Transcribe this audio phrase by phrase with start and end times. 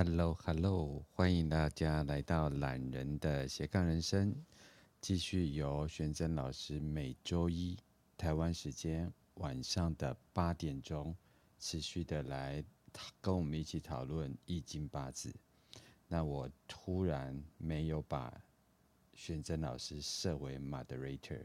[0.00, 4.32] Hello，Hello，欢迎大家来到懒人的斜杠人生，
[5.00, 7.76] 继续由玄真老师每周一
[8.16, 11.16] 台湾时间晚上的八点钟
[11.58, 12.62] 持续的来
[13.20, 15.34] 跟我们一起讨论易经八字。
[16.06, 18.32] 那我突然没有把
[19.14, 21.44] 玄真老师设为 moderator，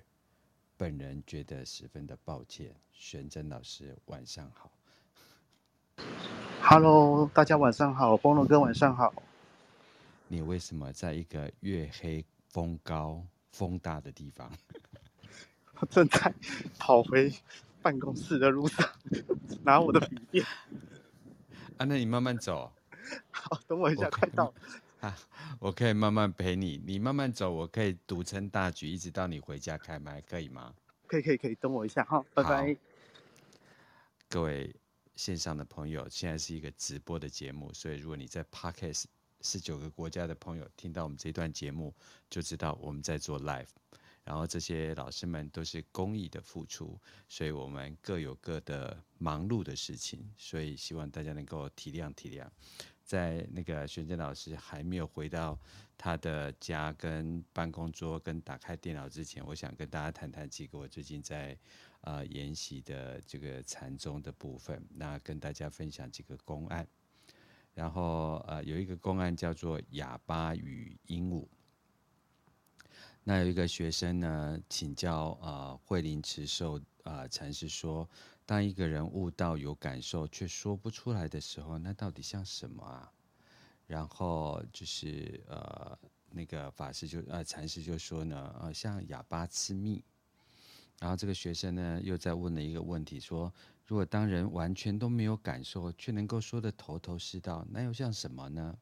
[0.77, 2.75] 本人觉得十分的抱歉。
[2.91, 4.71] 玄真老师晚上好。
[6.75, 9.13] Hello，大家晚上好，风龙哥晚上好。
[10.27, 14.51] 你为什么在一个月黑风高风大的地方？
[15.79, 16.33] 我 正在
[16.79, 17.31] 跑回
[17.83, 18.89] 办公室的路上，
[19.61, 20.43] 拿我的笔电。
[21.77, 22.73] 啊，那你慢慢走。
[23.29, 24.51] 好，等我一下，快到。
[24.99, 25.15] 啊，
[25.59, 30.73] 我可以慢慢陪你，你慢慢走，我可以独撑大局，一直到你回家开麦，可以吗？
[31.05, 32.75] 可以，可以，可以，等我一下哈，拜拜。
[34.27, 34.75] 各位。
[35.15, 39.03] 线上的朋友，现在是一个直播的节目，所以如果你在 Podcast
[39.41, 41.93] 十九个国家的朋友听到我们这段节目，
[42.29, 43.67] 就知道我们在做 Live。
[44.23, 52.47] 然后这些老师们都是公益的付出，所以我们各有各的忙碌的事情，所以希望大家能够体谅体谅。
[53.03, 55.59] 在那个玄真老师还没有回到
[55.97, 61.57] 他的家跟办公桌跟打开电脑之前，我想跟大家谈谈几个我最近在。
[62.05, 66.85] 呃，研习的这个禅宗的部分，那跟大家分享几个公案。
[67.73, 71.47] 然后呃，有一个公案叫做哑巴与鹦鹉。
[73.23, 78.09] 那有一个学生呢，请教啊慧林慈寿啊禅师说，
[78.45, 83.13] 当一个人悟道有感受却说不出来的时候，那到底像什么啊？
[83.87, 85.97] 然后就是呃，
[86.31, 90.03] 那个法师就呃禅师就说呢，呃，像哑巴吃蜜。
[90.99, 93.53] 然后这个学生呢，又在问了一个问题，说：
[93.85, 98.77] 如果当人完全都没有感受，却能够说得头头是道，那又像什么呢？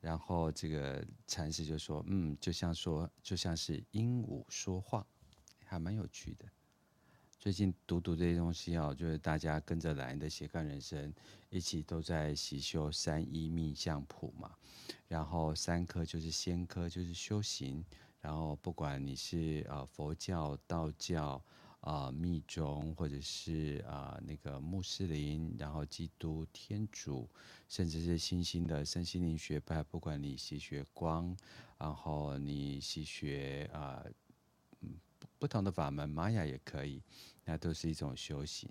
[0.00, 5.06] 然后这个禅师就说：嗯，就像说，就像是鹦鹉说话，
[5.64, 6.44] 还蛮有趣的。
[7.38, 11.12] 最近读读这些东西哦，就是大家跟着懒人的斜杠人生
[11.48, 14.54] 一起都在习修三一命相谱嘛，
[15.08, 17.82] 然后三科就是仙科，就是修行。
[18.26, 21.40] 然后，不管你是呃佛教、道教、
[21.78, 27.30] 啊、呃、密宗，或者是啊、呃、那个穆斯林，然后基督、天主，
[27.68, 31.36] 甚至是新兴的身心灵学派，不管你习学光，
[31.78, 34.10] 然后你习学啊、呃，
[35.38, 37.00] 不同的法门，玛雅也可以，
[37.44, 38.68] 那都是一种修行。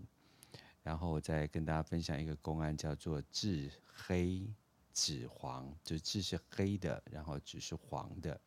[0.83, 4.45] 然后我再跟大家分享一个公案，叫做智黑
[4.91, 8.37] 子黄，就智是黑的，然后子是黄的。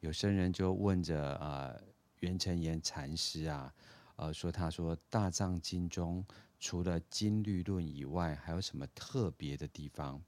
[0.00, 1.74] 有僧人就问着啊，
[2.20, 3.74] 袁成言禅师啊，
[4.16, 6.24] 呃，说他说大藏经中
[6.60, 10.22] 除了经律论以外，还有什么特别的地方？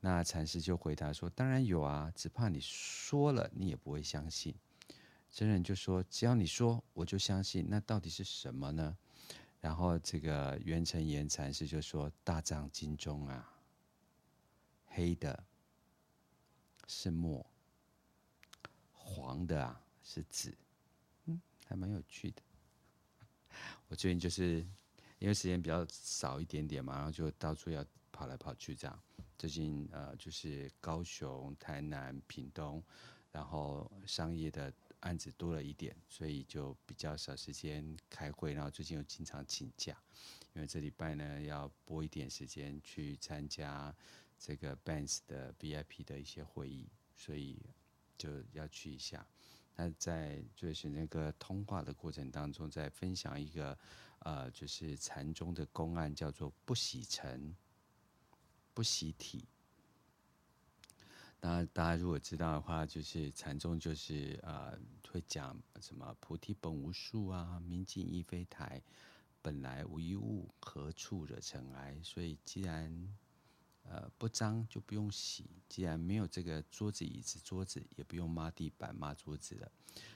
[0.00, 4.54] 那禅师就回答说，当然有啊，只怕你说了你也不会相信。
[5.28, 7.66] 僧人就说，只要你说，我就相信。
[7.68, 8.96] 那到底是什么呢？
[9.60, 13.52] 然后这个袁成言禅师就说，大藏经中啊，
[14.86, 15.44] 黑的
[16.86, 17.49] 是墨。
[19.12, 20.56] 黄的啊是子，
[21.24, 22.40] 嗯，还蛮有趣的。
[23.88, 24.64] 我最近就是
[25.18, 29.02] 因为时间比较少一点点嘛，然后就到处要跑来跑去这样。
[29.36, 32.80] 最近呃就是高雄、台南、屏东，
[33.32, 38.52] 然后商业的案子多了一点，所以就比较少时间开会。
[38.52, 40.00] 然后最近又经常请假，
[40.54, 43.92] 因为这礼拜呢要拨一点时间去参加
[44.38, 47.58] 这个 bans 的 VIP 的一些会议，所以。
[48.20, 49.26] 就要去一下。
[49.74, 53.78] 那在就是那个通话的过程当中，在分享一个
[54.18, 57.56] 呃，就是禅宗的公案，叫做不洗尘、
[58.74, 59.48] 不洗体。
[61.40, 64.78] 那大家如果知道的话，就是禅宗就是呃，
[65.10, 68.82] 会讲什么菩提本无树啊，明镜亦非台，
[69.40, 71.98] 本来无一物，何处惹尘埃？
[72.02, 72.92] 所以既然
[73.82, 75.50] 呃，不脏就不用洗。
[75.68, 79.72] 既然没有这个桌子、椅子、桌子，也不用抹地板、抹桌子了。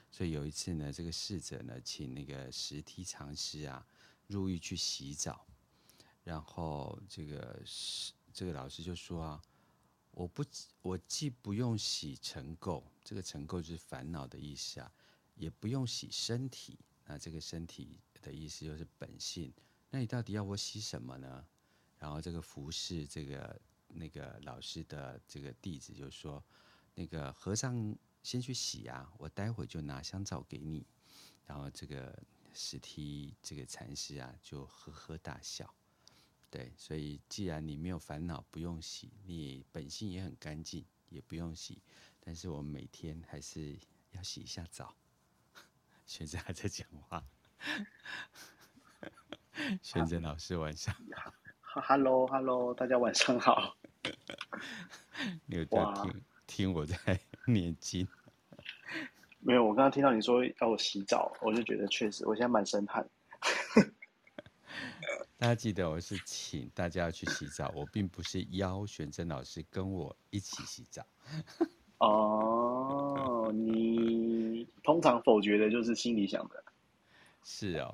[0.09, 3.85] 所以有一次呢，这个侍者呢，请那个石梯禅师啊
[4.27, 5.45] 入狱去洗澡。
[6.23, 9.41] 然后这个是这个老师就说啊，
[10.11, 10.43] 我不
[10.81, 14.91] 我既不用洗尘垢，这个尘垢就是烦恼的意思啊，
[15.35, 16.79] 也不用洗身体。
[17.05, 19.53] 那这个身体的意思就是本性。
[19.91, 21.45] 那你到底要我洗什么呢？
[22.05, 26.43] 然后这个服侍这个那个老师的这个弟子就说
[26.93, 30.85] ：“那个和尚先去洗啊，我待会就拿香皂给你。”
[31.47, 32.15] 然后这个
[32.53, 35.73] 石梯这个禅师啊就呵呵大笑，
[36.51, 41.81] 对，所以既然你没有烦恼，不用洗，你本性也很干净，也不用洗。
[42.19, 43.79] 但是我每天还是
[44.11, 44.95] 要洗一下澡。
[46.05, 47.25] 玄真还在讲话。
[49.81, 51.33] 玄真老师晚上好。
[51.83, 53.75] Hello，Hello，大家晚上好。
[55.45, 56.95] 你有在听听我在
[57.45, 58.07] 念经？
[59.41, 63.05] 没有，我刚刚听到你说要我洗澡，我就觉得确实，我现在满身汗。
[65.37, 71.05] 大家记得，我是请大家要去洗澡，我并不是邀玄真老师跟我一起洗澡。
[71.97, 76.63] 哦，你通常否决的就是心里想的。
[77.43, 77.93] 是哦。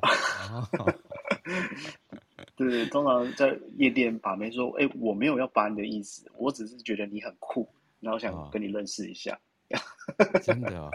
[2.69, 7.67] 对，通常在夜店把妹说：“哎、欸，我没有要把你的意思，我只是觉得你很酷，
[7.99, 9.39] 然后想跟你认识一下。
[9.69, 10.91] 哦”真的哦。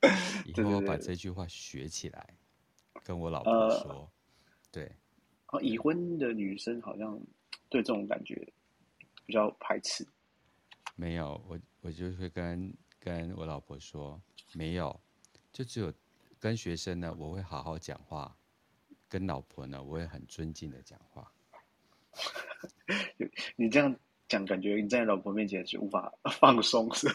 [0.46, 2.34] 以后我把这句话学起来，
[3.04, 3.90] 跟我老婆说。
[3.90, 4.10] 呃、
[4.70, 4.92] 对。
[5.46, 7.20] 啊，已婚的女生好像
[7.68, 8.34] 对这种感觉
[9.26, 10.06] 比较排斥。
[10.96, 14.20] 没有，我我就会跟跟我老婆说，
[14.54, 14.98] 没有，
[15.52, 15.92] 就只有
[16.38, 18.34] 跟学生呢，我会好好讲话。
[19.12, 21.30] 跟老婆呢，我会很尊敬的讲话。
[23.56, 23.94] 你这样
[24.26, 26.10] 讲，感觉你在老婆面前是无法
[26.40, 27.08] 放松，是？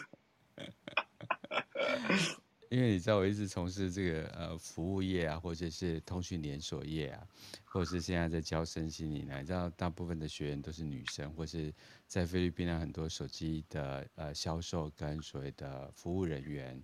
[2.70, 7.26] 因为你知道，我一直从事这个呃服务业啊，或者是通讯连锁业啊，
[7.64, 9.36] 或者是现在在教身心灵呢。
[9.40, 11.74] 你知道，大部分的学员都是女生，或是
[12.06, 16.80] 在菲律宾啊，很多手机的呃销售跟所谓的服务人员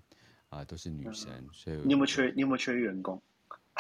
[0.49, 1.31] 啊、呃，都是女生。
[1.37, 2.33] 嗯、所以你有没有缺？
[2.35, 3.23] 你有没有缺员工？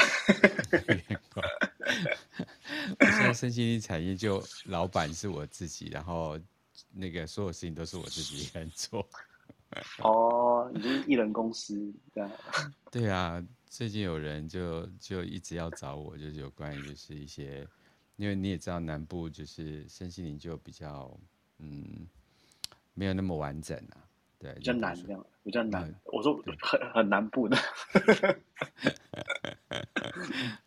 [2.98, 6.38] 我现在身心灵产业就老板是我自己，然后
[6.92, 9.06] 那个所有事情都是我自己一个人做。
[9.98, 12.30] 哦，你就是艺人公司这样。
[12.90, 17.66] 对啊，最近有人就就一直要找我，就是有关于就是一些，
[18.16, 21.18] 因为你也知道南部就是身心灵就比较
[21.58, 22.06] 嗯
[22.92, 23.98] 没有那么完整啊。
[24.44, 25.88] 对，比较难这样，比较难。
[25.88, 27.56] 嗯、我说很很南部的，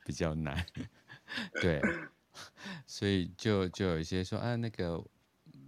[0.04, 0.66] 比较难。
[1.62, 1.80] 对，
[2.88, 5.00] 所以就就有一些说啊，那个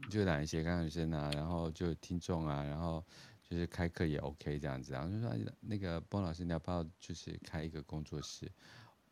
[0.10, 3.06] 就哪一些刚学生啊，然后就听众啊，然后
[3.44, 8.48] 就是开课也 OK 这样子，然后就说那个波老师，你要不要就是开一个工作室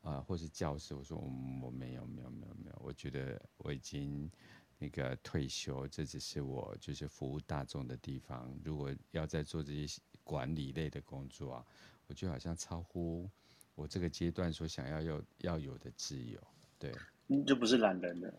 [0.01, 0.95] 啊、呃，或是教室？
[0.95, 1.25] 我说我
[1.67, 4.31] 我没有没有没有没有，我觉得我已经。
[4.77, 8.55] 那个退休，这只是我就是服务大众的地方。
[8.63, 11.65] 如果要再做这些管理类的工作啊，
[12.07, 13.29] 我觉得好像超乎
[13.75, 16.39] 我这个阶段所想要有要有的自由。
[16.77, 16.91] 对，
[17.25, 18.33] 你就不是懒人了。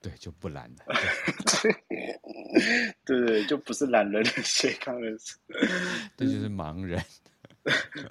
[0.00, 0.84] 对，就不懒了。
[1.62, 2.94] 对
[3.26, 5.36] 对，就不是懒人的斜杠人士。
[6.16, 7.02] 这就是盲人。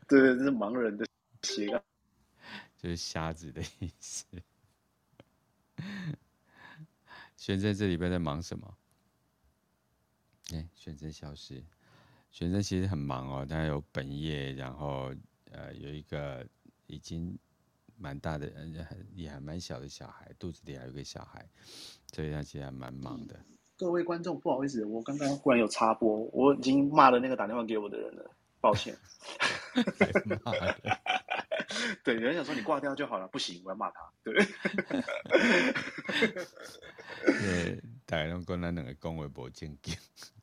[0.07, 1.05] 对对，这是盲人的
[1.43, 1.81] 斜杠，
[2.77, 4.25] 就是瞎子的意思。
[7.37, 8.77] 玄真这礼拜在忙什么？
[10.51, 11.63] 哎、欸，玄真消失。
[12.31, 15.13] 玄真其实很忙哦，他有本业，然后
[15.51, 16.45] 呃有一个
[16.87, 17.37] 已经
[17.95, 18.51] 蛮大的，
[19.13, 21.47] 也还蛮小的小孩，肚子里还有个小孩，
[22.13, 23.39] 所以他其实还蛮忙的。
[23.77, 28.97] 各位观众，不好意思，我刚刚忽然有插播，我已经骂了那个打电话给我的人了，抱歉。
[29.73, 30.75] 还骂了。
[32.03, 34.11] 对，有人想说你挂掉就好了，不行，我要骂他。
[34.23, 34.33] 对。
[37.25, 39.95] 对，大家拢讲咱两个讲话无正经。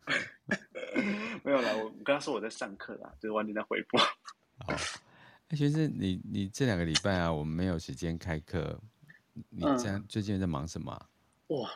[1.43, 3.99] 没有啦，我刚刚说我在上课啦，就是晚点再回播。
[4.01, 4.75] 好，
[5.49, 8.81] 那，学生，你你这两个礼拜啊，我们没有时间开课，
[9.51, 11.09] 你这样、嗯、最近在忙什么、啊？
[11.49, 11.71] 哇，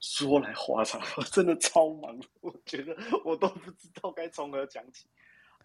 [0.00, 5.06] 说来话长，我真的超忙，我觉得我都不知道该从何讲起。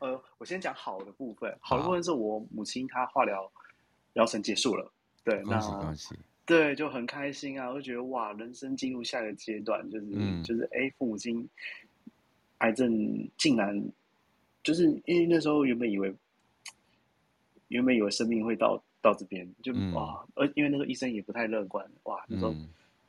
[0.02, 3.50] 呃，我先讲好的部分，好的部分是我母亲她化疗
[4.14, 4.92] 疗程结束了，
[5.24, 6.16] 对，恭喜恭喜。
[6.44, 7.70] 对，就很开心啊！
[7.70, 11.48] 我就觉得哇，人生进入下一个阶段，就是、嗯、就是哎，父母亲
[12.58, 13.80] 癌症竟然
[14.64, 16.14] 就是因为那时候原本以为
[17.70, 22.54] 原本以为生命会到到这边，就、嗯、哇，而因为那时候医生也不太乐观，哇，那时候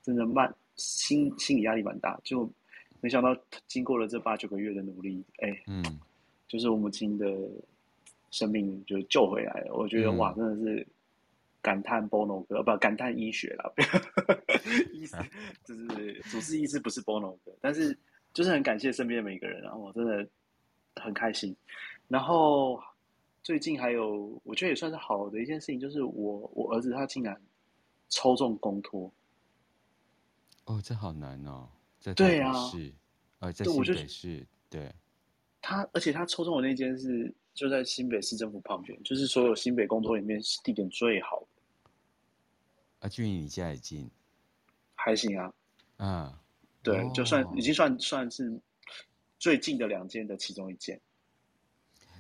[0.02, 2.48] 真的慢心心理压力蛮大，就
[3.00, 5.82] 没想到经过了这八九个月的努力，哎，嗯，
[6.52, 7.26] 就是我母亲的
[8.30, 9.74] 生命就救回来了。
[9.74, 10.86] 我觉得、嗯、哇，真的是。
[11.64, 13.72] 感叹波诺哥，不，感叹医学了。
[14.92, 15.14] 医师
[15.64, 17.96] 就是主治医师，不是波诺哥，但是
[18.34, 20.28] 就是很感谢身边的每个人，然后我真的
[20.96, 21.54] 很开心。
[22.08, 22.82] 然后
[23.44, 27.40] 最近还有，我觉得也算是好的一件事情，就是我我儿子他竟然
[28.08, 29.08] 抽中公托。
[30.64, 31.68] 哦，这好难哦，
[32.00, 32.52] 在对啊，
[33.38, 34.92] 呃，在新北市，对。
[35.62, 41.46] 他而且他抽中的那间是就在新北市政府旁边，就是所有新北公托里面地点最好的。
[42.98, 44.10] 啊，距离你家也近，
[44.94, 45.54] 还行啊。
[45.96, 46.42] 啊，
[46.82, 48.60] 对，哦、就算已经算算是
[49.38, 51.00] 最近的两间的其中一间。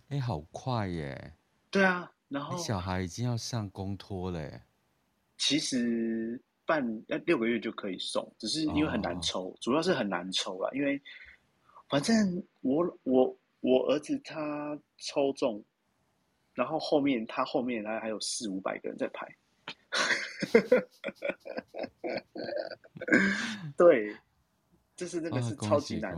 [0.08, 1.34] 哎，好快耶！
[1.70, 4.62] 对啊，然后小孩已经要上公托了。
[5.38, 10.70] 其实半要六个月就可以送，只是因为很难抽，哦、主要是很难抽啊。
[10.74, 11.00] 因为
[11.92, 15.62] 反正我我我儿子他抽中，
[16.54, 19.28] 然后后面他后面还还有四五百个人在排。
[23.76, 24.16] 对，
[24.96, 26.16] 就是那个是超级难。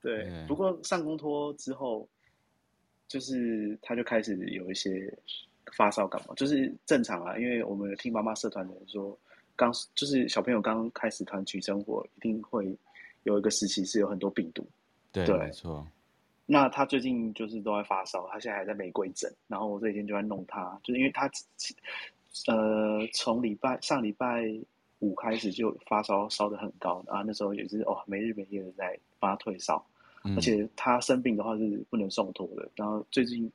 [0.00, 2.08] 对不过上公托之后，
[3.08, 5.14] 就是他就开始有一些
[5.76, 7.36] 发烧感冒，就是正常啊。
[7.36, 9.18] 因为我们听妈妈社团的人说，
[9.54, 12.74] 刚就是小朋友刚开始团体生活，一定会
[13.24, 14.66] 有一个时期是有很多病毒。
[15.12, 15.86] 对，对没错。
[16.46, 21.30] 那他最近就是都在发烧，他现在还在玫瑰疹，然后我这几天就在弄他，就是因为他。
[22.46, 24.44] 呃，从礼拜上礼拜
[25.00, 27.24] 五开始就发烧，烧的很高啊。
[27.26, 29.84] 那时候也是哦，没日没夜的在帮他退烧，
[30.24, 32.70] 嗯、而且他生病的话是不能送托的。
[32.76, 33.50] 然后最近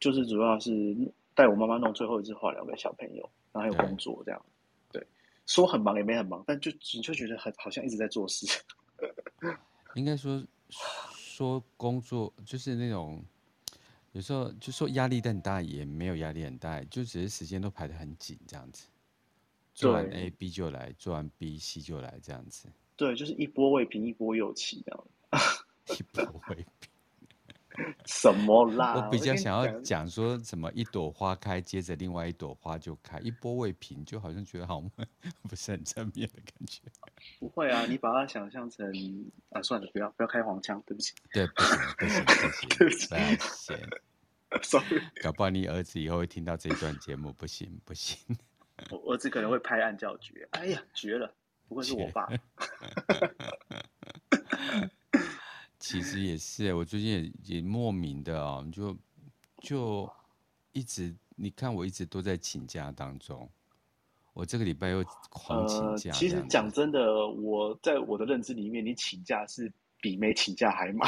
[0.00, 0.94] 就是主要是
[1.34, 4.44] 带我妈妈弄最后一次化疗给小朋友，然后还有工作这样。
[4.92, 5.06] 对，对，
[5.46, 8.44] 说很忙也没很忙，但就你就觉得很好像一直在做事。
[9.94, 10.44] 应该说
[11.16, 13.24] 说工作就是那种。
[14.12, 18.86] 有时候就说压力很大，也没有压力很大，就只是时间都排得很紧，这样子。
[19.74, 22.68] 做完 A B 就来，做完 B C 就来，这样子。
[22.94, 25.04] 对，就是一波未平一波又起，这样。
[25.98, 26.93] 一波未平。
[28.06, 28.94] 什么啦？
[28.94, 34.80] 我比较想要讲说什么一朵花开，接着另外一朵花就开，一波未平，就好像觉得好
[35.42, 36.82] 不是很正面的感觉。
[37.38, 38.86] 不会啊，你把它想象成
[39.50, 41.14] 啊，算了，不要不要开黄腔，对不起。
[41.32, 43.76] 对，不行不行不行，对不起， 不行。
[44.62, 48.16] Sorry，搞不好你儿子以后会听到这一段节目，不行不行。
[48.90, 51.34] 我儿子可能会拍案叫绝，哎呀，绝了，
[51.66, 52.28] 不会是我爸。
[55.84, 58.96] 其实也是，我最近也也莫名的哦，就
[59.60, 60.10] 就
[60.72, 63.46] 一直，你看我一直都在请假当中，
[64.32, 66.10] 我这个礼拜又狂请假。
[66.10, 71.06] 呃，其实讲真的，我在我的认知里面，你请假是比没请假还忙。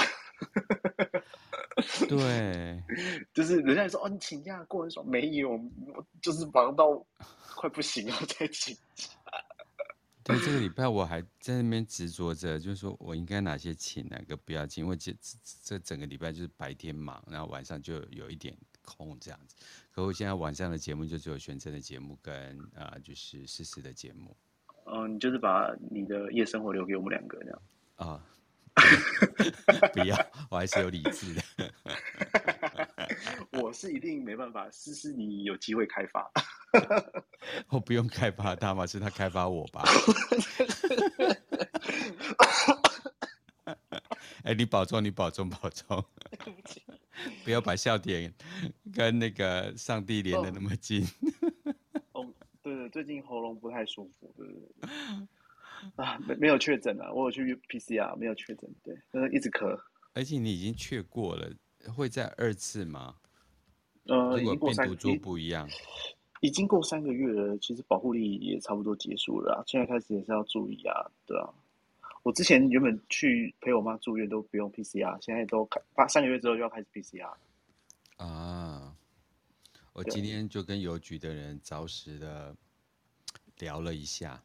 [2.06, 2.82] 对，
[3.32, 7.02] 就是人家说哦，你请假过很爽，没有，我就是忙到
[7.54, 9.08] 快不行了才请假。
[10.26, 15.14] 对，这个礼拜我还在那边执着着，就是说我应该哪些请，哪个不要请，因为这
[15.62, 18.52] 这整个礼拜就是白天忙，然后晚上就有一点
[18.82, 19.54] 空这样子。
[19.92, 24.36] 可我现在晚上的节目就只有玄真的节目跟啊、呃，就是诗诗的节目。
[24.86, 27.62] 嗯，你就是把你的夜生活留给我们两个这样。
[27.94, 28.20] 啊、哦，
[29.94, 30.16] 不要，
[30.50, 31.42] 我还是有理智的。
[33.62, 36.30] 我是一定没办法，思思你有机会开发。
[37.68, 39.82] 我不用开发他嘛，是他开发我吧？
[44.44, 46.04] 哎、欸，你保重，你保重，保重。
[47.44, 48.32] 不要把笑点
[48.94, 51.04] 跟那个上帝连的那么近。
[52.12, 52.24] 哦，
[52.62, 54.90] 对对，最近喉咙不太舒服，对对对。
[55.96, 59.76] 啊，没没有确诊啊，我有去 PCR，没有确诊，对，但是一直咳。
[60.14, 61.50] 而且你已经确过了，
[61.92, 63.16] 会再二次吗？
[64.04, 65.68] 呃，如果病毒株不一样。
[66.40, 69.64] 已经过三个月了，其实保护力也差不多结束了啊。
[69.66, 71.48] 现在开始也是要注意啊，对啊。
[72.22, 77.32] 我之前原本去陪我妈住院都不用 PCR，现在都开八三个月之后就要开始 PCR。
[78.16, 78.94] 啊，
[79.92, 82.54] 我今天就跟邮局的人着实的
[83.58, 84.42] 聊了一下，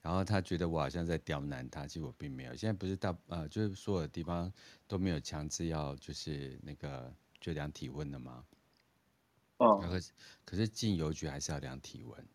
[0.00, 2.54] 然后他觉得我好像在刁难他，其实我并没有。
[2.54, 4.50] 现在不是大呃，就是所有的地方
[4.86, 8.44] 都没有强制要就是那个就量体温的吗？
[9.58, 10.12] 哦，可是
[10.44, 12.28] 可是进邮局还是要量体温，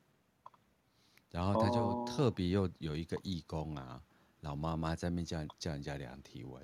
[1.31, 4.03] 然后他就特别又有一个义工啊，
[4.41, 6.61] 老妈妈在那边叫叫人家量体温，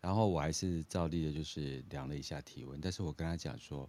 [0.00, 3.88] 然后我还是照例的，就是量了一下体温，但是我跟他讲说，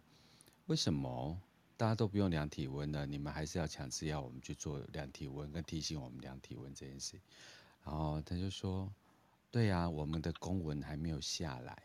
[0.67, 1.37] 为什么
[1.77, 3.05] 大家都不用量体温了？
[3.05, 7.19] 你们还是要强制要我们去做量体温，跟提醒我们量体温这件事，
[7.83, 8.89] 然后他就说，
[9.51, 11.83] 对呀，我们的公文还没有下来。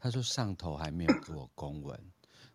[0.00, 2.12] 他说上头还没有给我公文，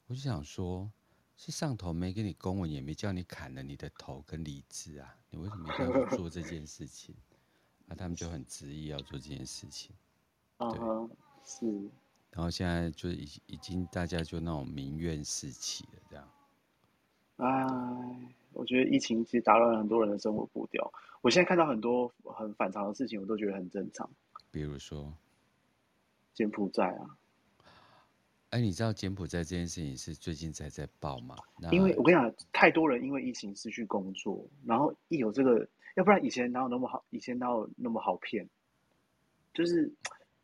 [0.08, 0.92] 我就想说，
[1.36, 7.16] 是上头没给你公文，也没叫你砍了你的头跟理智啊，你为什么一定要去做这件事情？
[7.86, 9.94] 那他们就很执意要做这件事情。
[10.58, 10.70] 对，
[11.46, 11.92] 是。
[12.36, 16.28] 然后现在就已已经大家就那种民怨四起了，这样。
[17.38, 20.92] 哎，我觉得疫情其实打乱了很多人的生活步调。
[21.22, 24.10] 我现在看到很多很反常的事情，我都觉得很正常。
[24.52, 25.14] 比如说。
[26.34, 27.16] 柬埔寨啊，
[28.50, 31.36] 哎，你知道柬埔寨这件事情是最近才在报吗？
[31.72, 37.06] 因为我跟你讲，太多人因为疫情失去工作，然后一有这个，要不然以前哪有那么好？
[37.12, 38.50] 以前哪有那么好骗？
[39.54, 39.94] 就是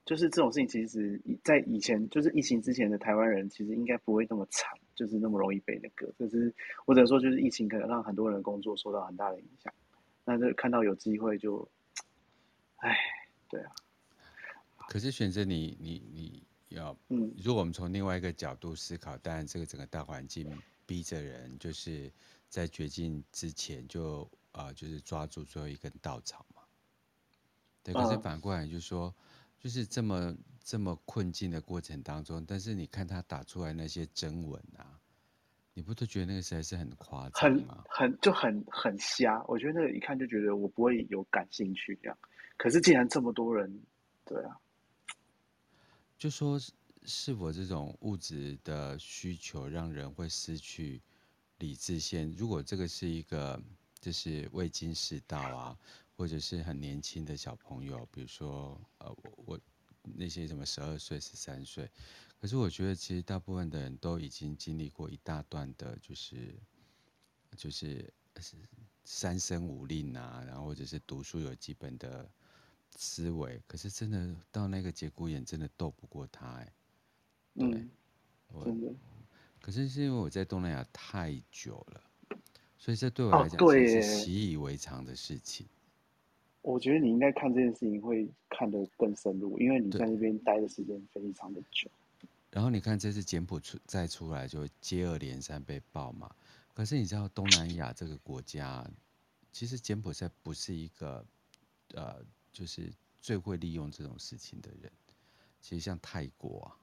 [0.09, 6.11] 就是这种事情，其实，在以前就是疫情之前的台湾人，其实应该不会那么惨，就是那么容易被那个。
[6.17, 6.51] 就是
[6.87, 9.71] 我只能说，就是疫情可能让很多人工作受到很大的影响。
[10.25, 11.69] 那就看到有机会就，
[12.77, 12.97] 哎，
[13.47, 13.71] 对啊。
[14.87, 16.43] 可是选择你你你。
[16.69, 20.47] 要，嗯，如果我们从另外一个角度思考，当然这个整个大环境
[20.85, 22.13] 逼着人，就是
[22.47, 26.61] 在绝境之前就啊、呃，就是抓住最后一根稻草嘛。
[27.81, 29.11] 对，可是反过来就是说，
[29.59, 34.97] 就是这么这么困境的过程当中，但是你看他打出来那些真文啊，
[35.73, 37.83] 你不都觉得那个实在是很夸张吗？
[37.89, 42.17] 很很就很很瞎，我觉得那个一看就觉得我不会有感兴趣这样。
[42.55, 43.81] 可是既然这么多人，
[44.25, 44.57] 对啊。
[46.17, 46.59] 就说
[47.03, 51.01] 是否这种物质的需求让人会失去
[51.57, 52.31] 理智线？
[52.31, 53.61] 如果这个是一个
[53.99, 55.77] 就是未经世道啊，
[56.19, 59.59] 或者是很年轻的小朋友，比如说呃我我
[60.03, 61.89] 那些什么十二岁、十三岁，
[62.41, 66.53] 可是我觉得其实大部分的人都已经经历过一大段的，就是
[67.55, 68.13] 就是
[69.05, 72.29] 三生五令啊，然后或者是读书有基本的。
[72.97, 76.73] 思维，可是真的到那个节骨眼，真的斗不过他哎。
[77.53, 78.91] 对，嗯，真的。
[79.61, 82.03] 可是是因为我在东南亚太久了，
[82.79, 85.67] 所以这对我来讲是习以为常的事情。
[86.61, 91.89] 我觉得你应该看这件事情会看得更深入，因为你在那边待的时间非常的久。
[92.51, 96.29] 然后你看这次柬埔寨再出来，就接二连三被爆嘛。
[96.73, 98.89] 可是你知道东南亚这个国家，
[99.51, 101.25] 其实柬埔寨不是一个
[101.93, 102.23] 呃。
[102.51, 104.91] 就是最会利用这种事情的人，
[105.61, 106.75] 其实像泰国啊，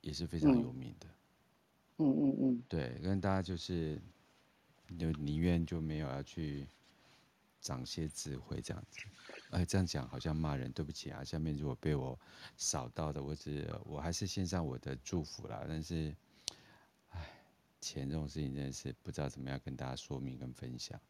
[0.00, 1.06] 也是非常有名的。
[1.98, 4.00] 嗯嗯嗯，对，跟大家就是
[4.96, 6.66] 就宁愿就没有要去
[7.64, 9.00] 长些智慧这样子。
[9.50, 11.24] 哎，这样讲好像骂人，对不起啊。
[11.24, 12.18] 下面如果被我
[12.58, 15.64] 扫到的，我只我还是献上我的祝福啦。
[15.66, 16.14] 但是，
[17.08, 17.42] 哎，
[17.80, 21.00] 钱这种事情真的是不知道怎么样跟大家说明跟分享。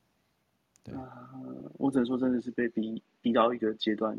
[0.84, 1.28] 对啊，
[1.74, 4.16] 我只能说真的是被逼逼到一个阶段，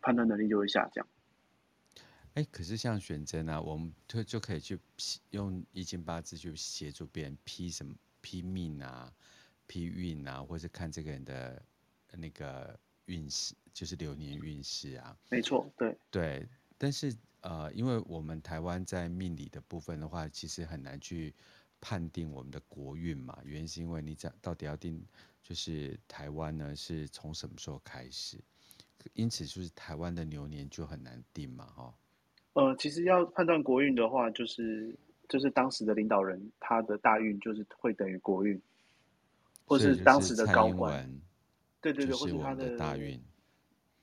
[0.00, 1.06] 判断能力就会下降。
[2.34, 4.78] 哎、欸，可是像选择啊，我们就就可以去
[5.30, 9.12] 用一经八字去协助别人批什么批命啊、
[9.66, 11.62] 批运啊，或是看这个人的
[12.16, 15.16] 那个运势，就是流年运势啊。
[15.30, 16.48] 没错，对对。
[16.78, 21.34] 但是呃，因为我们台湾在命理的部分的话，其实很难去
[21.80, 23.38] 判定我们的国运嘛。
[23.44, 25.04] 原因是因为你讲到底要定。
[25.48, 28.36] 就是台湾呢，是从什么时候开始？
[29.12, 31.94] 因此，就是台湾的牛年就很难定嘛，哈。
[32.54, 34.92] 呃，其实要判断国运的话，就是
[35.28, 38.60] 就是当时的领导人他的大运就是会等于国运，
[39.64, 41.08] 或是当时的高官，
[41.92, 43.20] 对对对，或是他的大运，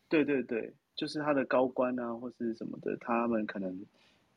[0.10, 3.86] 对对对，就是他的高官啊，或是什么的，他们可能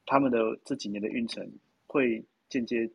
[0.05, 1.51] 他们的这几年的运程
[1.87, 2.91] 会间接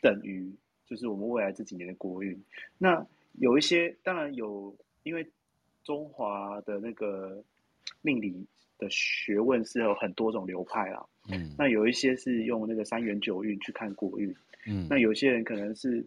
[0.00, 0.54] 等于。
[0.86, 2.38] 就是我们未来这几年的国运，
[2.76, 3.04] 那
[3.38, 5.26] 有一些当然有，因为
[5.82, 7.42] 中华的那个
[8.02, 11.04] 命理的学问是有很多种流派啦。
[11.30, 14.32] 嗯，那有一些是用那个三元九运去看国运，
[14.66, 16.06] 嗯，那有些人可能是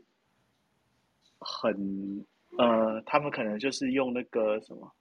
[1.39, 2.23] 很
[2.57, 4.91] 呃，他们可能就是用那个什么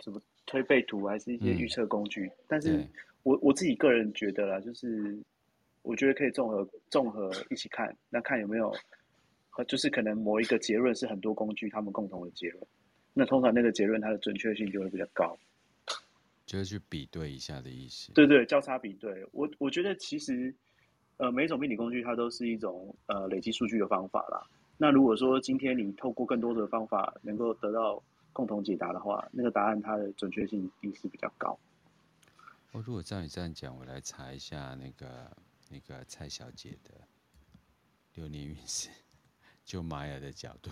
[0.00, 2.26] 什么推背图，还是一些预测工具。
[2.26, 2.86] 嗯，但是
[3.22, 5.18] 我我自己个人觉得啦，就是。
[5.82, 8.70] 我觉得可以综合综合一起看，那看有没有，
[9.66, 12.62] 就是可能某一个结论是很多工具他们共同的结论，
[13.14, 15.34] 那通常那个结论它的准确性就会比较高，
[16.44, 18.12] 就是去比对一下的意思。
[18.12, 19.26] 对对，交叉比对。
[19.32, 20.54] 我我觉得其实，
[21.16, 24.46] 呃，每一种命理工具它都是一种呃累积数据的方法啦。
[24.80, 31.58] 那如果说今天你透过更多的方法能够得到共同解答的话，那个答案它的准确性一定是比较高。
[32.72, 35.30] 我如果照你这样讲，我来查一下那个。
[35.72, 36.90] 那个蔡小姐的
[38.14, 38.88] 流年运势，
[39.64, 40.68] 就玛雅的角度，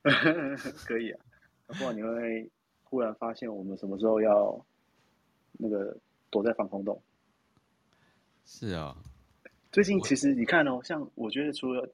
[0.86, 1.20] 可以啊。
[1.66, 2.50] 不然你会
[2.84, 4.64] 忽然发现我们什么时候要
[5.58, 5.94] 那个
[6.30, 7.02] 躲在防空洞？
[8.46, 9.50] 是啊、哦。
[9.70, 11.86] 最近其实你看哦，像我觉得除了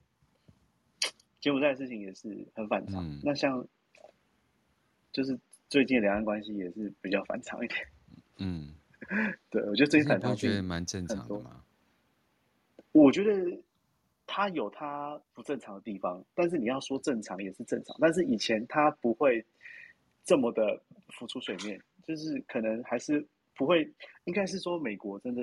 [1.44, 3.68] 柬埔寨的事情也是很反常，嗯、那像
[5.12, 7.86] 就是最近两岸关系也是比较反常一点。
[8.38, 8.74] 嗯，
[9.50, 11.62] 对，我觉得最近反常，觉得蛮正常的嘛。
[12.92, 13.60] 我觉得
[14.26, 17.94] 他有他不正常的地方，但是你要说正常也是正常。
[18.00, 19.44] 但是以前他不会
[20.24, 20.80] 这么的
[21.10, 23.22] 浮出水面，就是可能还是
[23.54, 23.92] 不会。
[24.24, 25.42] 应该是说美国真的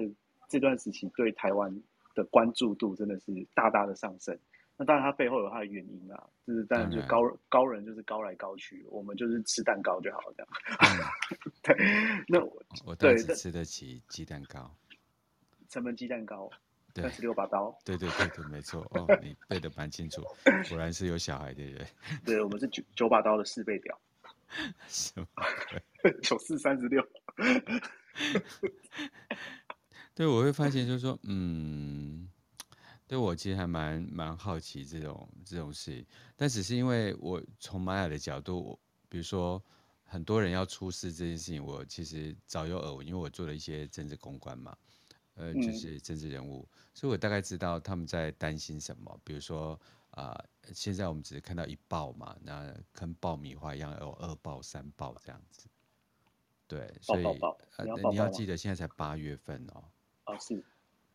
[0.50, 1.72] 这段时期对台湾
[2.16, 4.36] 的关注度真的是大大的上升。
[4.82, 7.18] 那当然，它背后有它的原因啊，就是当然就高
[7.50, 10.52] 高人就是高来高去，我们就是吃蛋糕就好了这样。
[10.80, 10.98] 嗯、
[11.62, 14.76] 对，那我我倒是吃得起鸡蛋糕，
[15.70, 16.50] 成本鸡蛋糕，
[16.96, 17.78] 三十六把刀。
[17.86, 20.24] 对对对对，没错 哦，你背的蛮清楚，
[20.68, 21.86] 果然是有小孩的人。
[22.26, 24.02] 对，我们是九九把刀的四倍表，
[24.90, 25.28] 什么？
[26.24, 27.08] 九四三十六。
[30.16, 32.28] 对，我会发现就是说，嗯。
[33.12, 36.02] 对，我其实还蛮蛮好奇这种这种事，
[36.38, 39.62] 但只是因为我从玛雅的角度，我比如说
[40.06, 44.78] 很多人要出事这件事情，我其实早有耳闻，因为我做了一些政治公关嘛，
[45.34, 49.20] 呃，就是政治人物，嗯、所以我大概知道他们在担心什么。
[49.26, 49.78] 比如说
[50.12, 55.68] 啊、呃，现在我们只是看到一爆嘛，那跟爆米花一样有二爆、三爆这样子。
[56.66, 57.26] 对，所以
[58.10, 59.84] 你要记得现在才八月份哦。
[60.24, 60.64] 啊，是。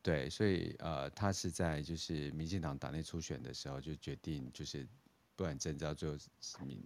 [0.07, 4.87] 对，所以呃，他是在就是民进党党内初选的时候就决定，就是
[5.35, 6.17] 不管征召最后
[6.65, 6.81] 民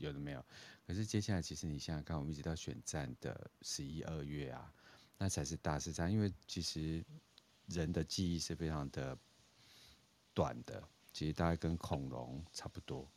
[0.00, 0.44] 有的没有。
[0.84, 4.74] 可是接下来，其实你想想看，我们一直到选战的十一二月啊，
[5.16, 6.10] 那才是大事战。
[6.10, 7.04] 因为其实
[7.66, 9.16] 人的记忆是非常的
[10.34, 10.82] 短的，
[11.12, 13.08] 其实大概跟恐龙差不多。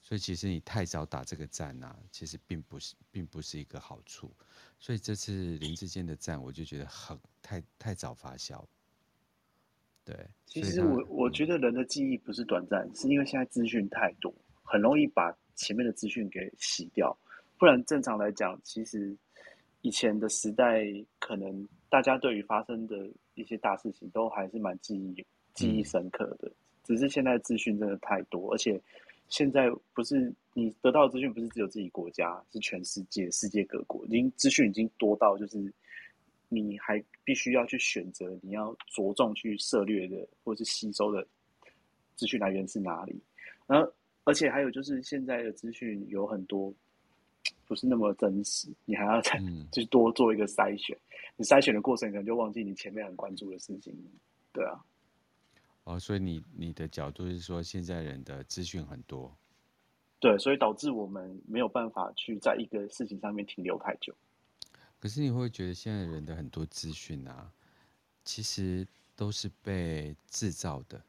[0.00, 4.32] 所以其实你太早打这个战啊，其实并不是并不是一个好处。
[4.78, 8.64] 所以这次林志坚的战，我就觉得很太太早发酵。
[10.04, 14.34] 对，其实我我觉得人的记忆不是短暂，是因为现在资讯太多，
[14.64, 17.16] 很容易把前面的资讯给洗掉。
[17.56, 19.16] 不然正常来讲，其实
[19.82, 20.84] 以前的时代，
[21.20, 26.48] 可能大家对于发生的一些大事情都还是蛮记忆记忆深刻的。
[26.48, 28.80] 嗯、只是现在资讯真的太多，而且
[29.28, 35.72] 现在不是你得到的资讯不是只有自己国家，是全世界世界各国，已经资讯已经多到就是。
[36.52, 41.26] 你还必须要去选择你要着重去涉猎的或是吸收的
[42.14, 43.18] 资讯来源是哪里，
[43.66, 43.90] 然后
[44.24, 46.72] 而且还有就是现在的资讯有很多
[47.66, 50.96] 不是那么真实，你还要再就多做一个筛选。
[51.36, 53.92] 你筛选的过程可能就忘记你前面很关注的事情，
[54.52, 54.84] 对啊。
[55.84, 59.34] 哦，所以你你的角度是说现在人的资讯很多，
[60.20, 64.14] 对，所以导致我们没有办法去在一个事情上面停留太久。
[65.02, 67.52] 可是你会觉得现在人的很多资讯啊，
[68.22, 68.86] 其实
[69.16, 71.02] 都是被制造的。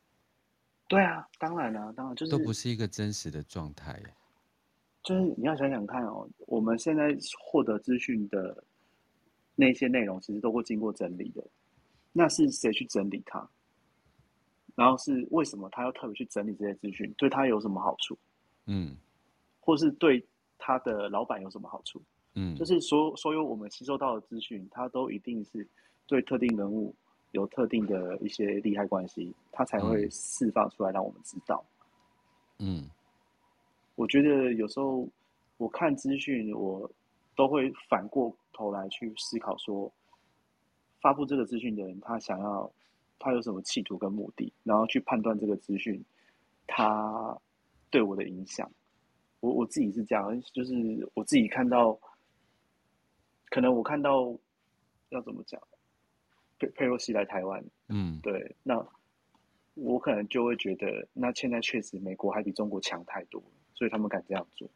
[0.88, 4.02] 对啊，当然了，当然就是都不是一个真实的状态。
[5.04, 8.64] 就是你要想想看哦，我们现在获得资讯的
[9.54, 11.46] 那些内容，其实都会经过整理的。
[12.12, 13.48] 那是谁去整理它？
[14.74, 17.14] 然后是为什么他要特别去整理这些资讯？
[17.16, 18.18] 对他有什么好处？
[18.66, 18.98] 嗯，
[19.60, 20.26] 或是对
[20.58, 22.02] 他的老板有什么好处？
[22.36, 25.68] 嗯，就是所所有我们吸收到的资讯，它都一定是
[26.08, 26.92] 对特定人物
[27.30, 31.64] 有特定的一些利害关系，它才会释放出来让我们知道。
[32.58, 32.90] 嗯，
[33.94, 35.08] 我觉得有时候
[35.58, 36.90] 我看资讯，我
[37.36, 39.92] 都会反过头来去思考说，
[41.00, 42.72] 发布这个资讯的人，他想要
[43.20, 46.04] 他有什么企图跟目的，然后去判断这个资讯
[46.66, 47.38] 他
[47.92, 48.68] 对我的影响。
[49.40, 50.74] 我我自己是这样，就是
[51.14, 51.96] 我自己看到。
[53.54, 54.36] 可能我看到
[55.10, 55.62] 要怎么讲，
[56.58, 58.84] 佩佩洛西来台湾，嗯，对，那
[59.76, 63.40] 我可能就会觉得，那现在确实美国还比中国强太多，
[63.76, 64.68] 所以他们敢这样做。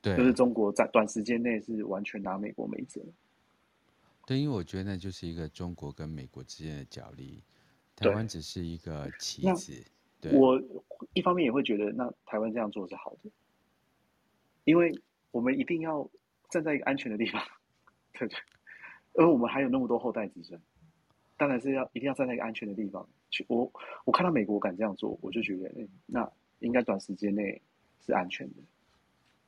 [0.00, 3.00] 对，就是中国在短时间内是完全拿美国没辙。
[4.26, 7.44] 对，因为我觉得那就是一个中国跟美国之间的角力，
[7.94, 9.72] 台湾只是一个棋子。
[10.20, 10.60] 对，我
[11.14, 13.30] 一方面也会觉得，那台湾这样做是好的，
[14.64, 16.10] 因为我们一定要。
[16.52, 17.42] 站在一个安全的地方，
[18.12, 18.38] 对对，
[19.14, 20.60] 而我们还有那么多后代子孙，
[21.38, 23.44] 当然是要一定要站在一个安全的地方去。
[23.48, 23.72] 我
[24.04, 27.60] 我看到美国敢这样做，我就觉得，欸、那应该短时间内
[28.04, 28.56] 是安全的。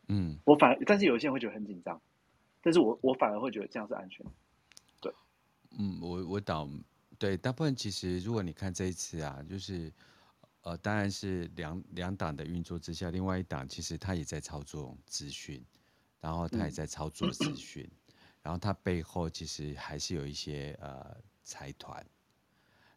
[0.09, 2.01] 嗯，我反而，但是有些人会觉得很紧张，
[2.63, 4.33] 但是我我反而会觉得这样是安全的。
[5.03, 5.13] 对，
[5.79, 6.67] 嗯，我我倒
[7.19, 9.93] 对，大部分其实如果你看这一次啊，就是
[10.63, 15.63] 呃，当然是两两党的运作之下，另外一党其实他也在操作资讯。
[16.25, 22.03] 然后他也在操作资讯，嗯、然后他背后其实还是有一些呃财团，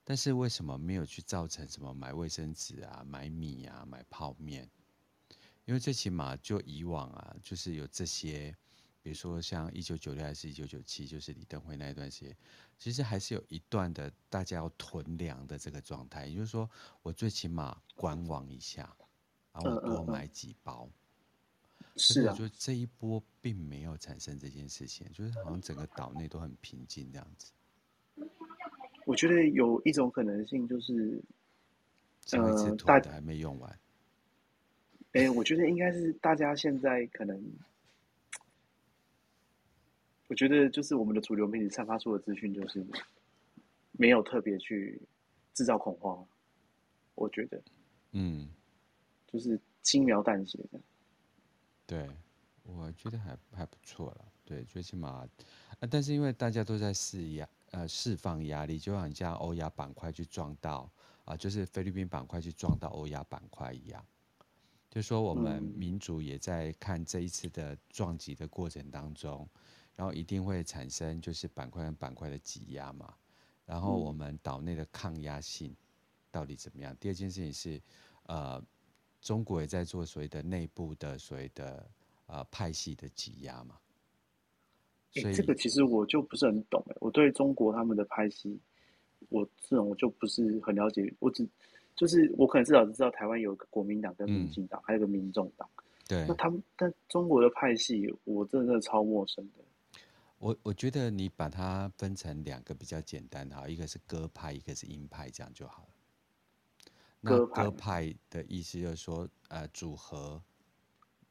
[0.06, 4.70] 但是为什么没有去造成什么买卫生纸啊、买米啊、买泡面？
[5.66, 8.56] 因为最起码就以往啊，就是有这些，
[9.02, 12.38] 比如说像一九九六还是一九九七，就是李登辉那一段时间，
[12.78, 16.70] 其实还是有一段的大家要囤粮的这个状态，也就是说
[17.02, 18.96] 我最起码观望一下，
[19.52, 20.90] 然后我多买几包。
[21.96, 27.52] 是啊，就这一波并没有产生这件事情，就是好像整个岛内都很平静这样子。
[29.06, 31.24] 我觉得有一种可能性就是，
[32.34, 33.72] 呃，大的还没用完。
[35.13, 37.42] 哎、欸，我觉得应该是大家现在可能，
[40.28, 42.86] 我觉得就是我们的主流媒体散发出的资讯，就是
[43.94, 45.02] 没有特别去
[45.54, 46.24] 制造恐慌。
[47.16, 47.60] 我觉得，
[48.12, 48.50] 嗯，
[49.26, 50.80] 就是轻描淡写的。
[51.88, 52.08] 对，
[52.63, 54.26] 我觉得还还不错了。
[54.43, 55.10] 对，最起码，
[55.80, 60.89] 啊，但是因为大家都在释压，呃，释放压力，就好像欧亚板块去撞到
[61.26, 64.06] 啊，就是菲律宾板块去撞到欧亚板块一样。
[64.89, 69.47] 就说我们民主也在看这一次的撞击的过程当中，
[69.95, 73.13] 然后一定会产生就是板块跟板块的挤压嘛，
[73.65, 75.76] 然后我们岛内的抗压性
[76.32, 76.95] 到底怎么样？
[77.00, 77.82] 第二件事情是，
[78.23, 78.63] 呃，
[79.28, 81.86] 中国也在做所谓的内部的所谓的
[82.28, 83.78] 呃派系的挤压嘛。
[85.12, 88.58] 所以、欸、这个其实我就不是很懂哎，我对中国他们的派系，
[89.28, 91.46] 我这种我就不是很了解，我只。
[91.98, 95.68] 就是我可能至少知道台湾有个国民党跟民进党，嗯、还有个民众党。
[96.08, 100.00] 对，那他们但中国的派系，我真的超陌生的。
[100.38, 105.90] 我我觉得你把它分成两个比较简单哈，一个是鸽派，一个是鹰派，这样就好了。
[107.28, 110.42] 鸽派，的意思就是说，呃，组合，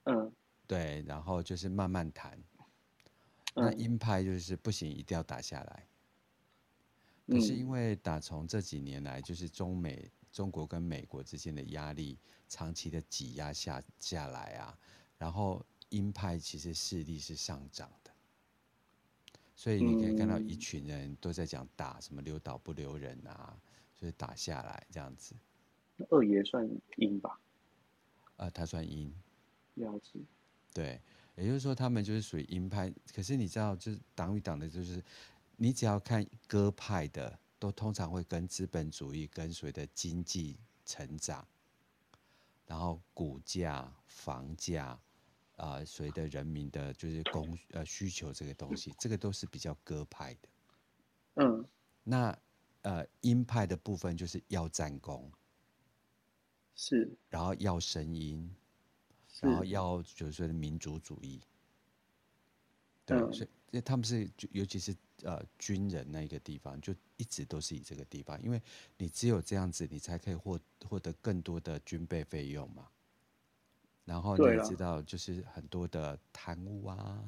[0.05, 0.33] 嗯，
[0.67, 2.39] 对，然后就是慢慢谈。
[3.55, 5.87] 那鹰派就是不行，一定要打下来。
[7.27, 10.11] 可是因为打从这几年来，就是中美。
[10.33, 14.79] 中国跟美国之间的压力长期的挤压下下来啊，
[15.17, 18.11] 然后鹰派其实势力是上涨的，
[19.55, 23.59] 所以你可以看到一群人都在讲打什么留岛不留人啊，
[23.97, 25.35] 就是打下来这样子。
[26.11, 27.39] 二爷算阴吧？
[28.37, 29.15] 呃，他算阴。
[29.75, 30.21] 了解。
[30.73, 31.01] 对，
[31.37, 32.93] 也就是说他们就是属于阴派。
[33.15, 35.03] 可是你知道，就是党与党的，就是
[35.57, 37.39] 你只要看鸽派的。
[37.59, 41.49] 都通常会跟资本主义、跟随的经济成长，
[42.67, 45.01] 然后股价、房价，
[45.57, 50.49] 啊，随着人民的就是供呃需求这个东西，这个都是比较鸽派的。
[51.37, 51.65] 嗯，
[52.05, 52.39] 那
[52.83, 55.33] 呃鹰派的部分就是要战功，
[56.77, 58.55] 是，然后要声音，
[59.41, 61.41] 然后要就是说民族主义，
[63.05, 64.95] 对，嗯、所以他们是尤其是。
[65.23, 68.61] 呃，军人那一个地方就一直都是以这个地方，因为
[68.99, 72.87] 你只有这样子，你才可以获获得更多的军备费用嘛。
[74.05, 77.25] 然后你也知道，就是很多的贪污啊，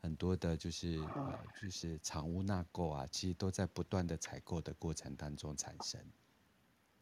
[0.00, 6.00] 很多的就是呃，就是藏污纳垢啊，其实都在不断的采购的过程当中产生，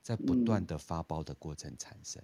[0.03, 2.23] 在不断的发包的过程产生。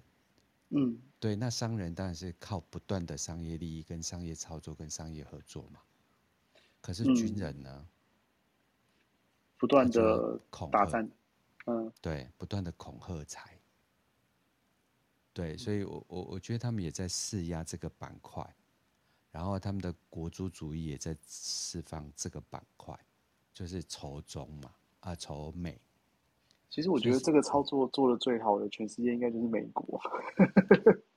[0.70, 5.80] 嗯，对，那商人当然是靠不断的商业利益、跟商业操作、跟商业合作嘛。
[6.80, 7.70] 可是军人呢？
[7.72, 7.86] 嗯、
[9.56, 10.40] 不断的
[10.72, 11.08] 打战，
[11.66, 13.58] 嗯，对，不断的恐吓财，
[15.32, 18.44] 对，所以我我我觉得他们也在施压这个板块，
[19.30, 22.98] 然后他们的国族主义也在释放这个板块，
[23.52, 25.80] 就是仇中嘛，啊，仇美。
[26.74, 30.00] 其实我觉得这个操作做的最好的，全世界应该就是美国。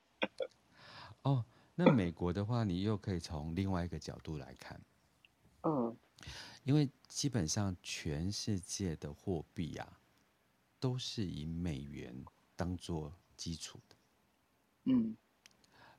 [1.24, 1.44] 哦，
[1.74, 4.80] 那美国的话，你又可以从另外一个角度来看。
[5.64, 5.98] 嗯，
[6.64, 10.00] 因为基本上全世界的货币啊，
[10.80, 12.24] 都是以美元
[12.56, 13.96] 当做基础的。
[14.84, 15.18] 嗯，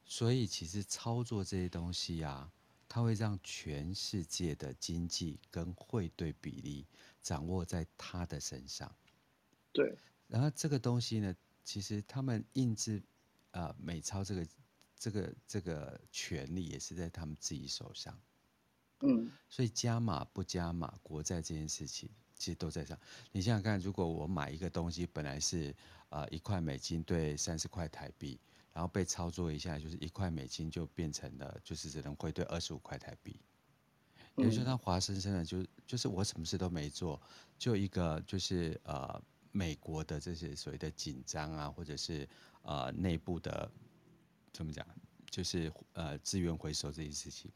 [0.05, 2.49] 所以其实操作这些东西啊，
[2.89, 6.87] 它会让全世界的经济跟汇兑比例
[7.21, 8.95] 掌握在他的身上。
[9.79, 9.97] 对。
[10.27, 13.03] 然后这个东西呢，其实他们印制
[13.53, 14.47] 呃美钞这个
[14.99, 18.19] 这个这个权利也是在他们自己手上。
[19.01, 22.99] 嗯，所以加码不加码国债这件事情，其实都在上。
[23.31, 25.73] 你想想看，如果我买一个东西，本来是
[26.09, 28.41] 呃一块美金兑三十块台币，
[28.73, 33.41] 然后被操作一下，就是一块美金就变成了，就是只能汇兑二十五块台币。
[34.35, 37.23] 也就是说，他活生生的就就是我什么事都没做，
[37.57, 39.21] 就一个就是呃
[39.53, 42.29] 美国的这些所谓的紧张啊，或者是
[42.63, 43.71] 呃内部的
[44.53, 44.87] 怎么讲，
[45.31, 47.51] 就是呃资源回收这件事情。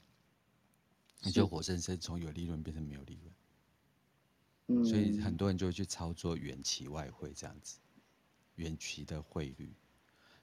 [1.25, 3.33] 你就活生生从有利润变成没有利润，
[4.67, 7.79] 嗯，所以很多人就会去操作远期外汇这样子，
[8.57, 9.73] 远期的汇率，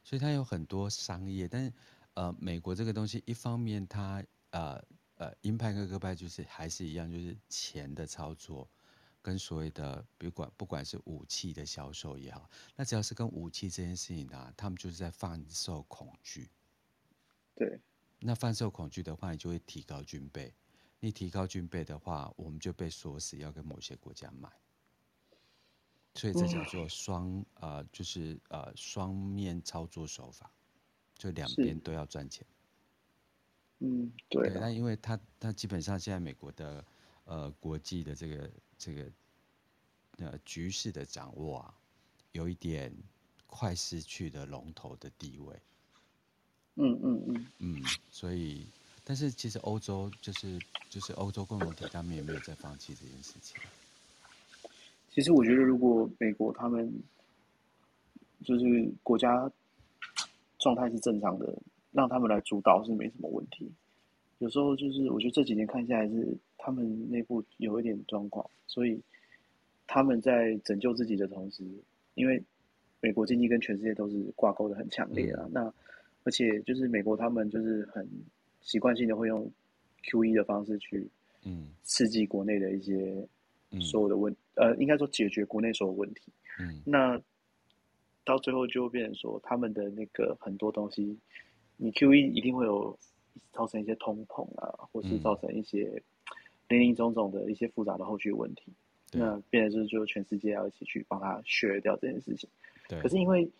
[0.06, 1.74] 所以它有很多商业，但是
[2.14, 4.82] 呃，美国这个东西一方面它呃
[5.16, 8.70] 呃鹰派跟鸽派就是还是一样，就是钱的操作
[9.30, 16.50] 跟所谓的，比如管不管是武器的销售也好，那只要是跟武器这件事情啊，他们就是在贩售恐惧，
[17.54, 17.80] 对，
[18.18, 20.52] 那贩售恐惧的话，你就会提高军备。
[21.00, 24.50] 你提高军备的话，我们就被锁死，要跟某些国家买。
[26.16, 30.52] 所以这叫做双呃，就是呃双面操作手法，
[31.16, 32.44] 就两边都要赚钱。
[33.78, 34.50] 嗯，对。
[34.56, 36.84] 那因为他他基本上现在美国的
[37.30, 39.06] 呃国际的这个这个
[40.18, 41.74] 呃局势的掌握啊，
[42.32, 42.92] 有一点
[43.46, 45.56] 快失去的龙头的地位。
[46.76, 48.66] 嗯嗯嗯嗯，所以
[49.04, 50.58] 但是其实欧洲就是
[50.90, 53.62] 就是欧洲共同体，他们也没有在放弃这件事情。
[55.12, 56.92] 其实我觉得，如果美国他们
[58.44, 59.52] 就是国家
[60.58, 61.62] 状态是正常的，
[61.92, 63.70] 让他们来主导是没什么问题。
[64.38, 69.02] 有时候就是我觉得这几年看下来是他们内部有一点状况，所以
[69.88, 71.64] 他们在拯救自己的同时，
[72.14, 72.40] 因为
[73.00, 75.46] 美国经济跟全世界都是挂钩的很强烈啊。
[75.46, 75.74] 嗯、那
[76.24, 78.08] 而且就是美国他们就是很
[78.62, 79.52] 习惯性的会用
[80.04, 81.10] QE 的方式去
[81.44, 83.28] 嗯刺激国内的一些。
[83.80, 86.34] 所有的问，呃，应该说解决国内所有问题。
[86.60, 87.22] 嗯，那
[88.26, 91.16] 到最后就会变成说，他们的那个很多东西，
[91.78, 92.98] 你 QE 一定会有
[93.54, 96.02] 造成一些通膨啊，或是造成一些
[96.70, 98.72] 林林总总的一些复杂的后续问题。
[99.12, 102.50] 嗯、那变成就是，就全世界要一起去帮他削掉这件事情。
[102.88, 103.02] 对。
[103.02, 103.52] 可是因为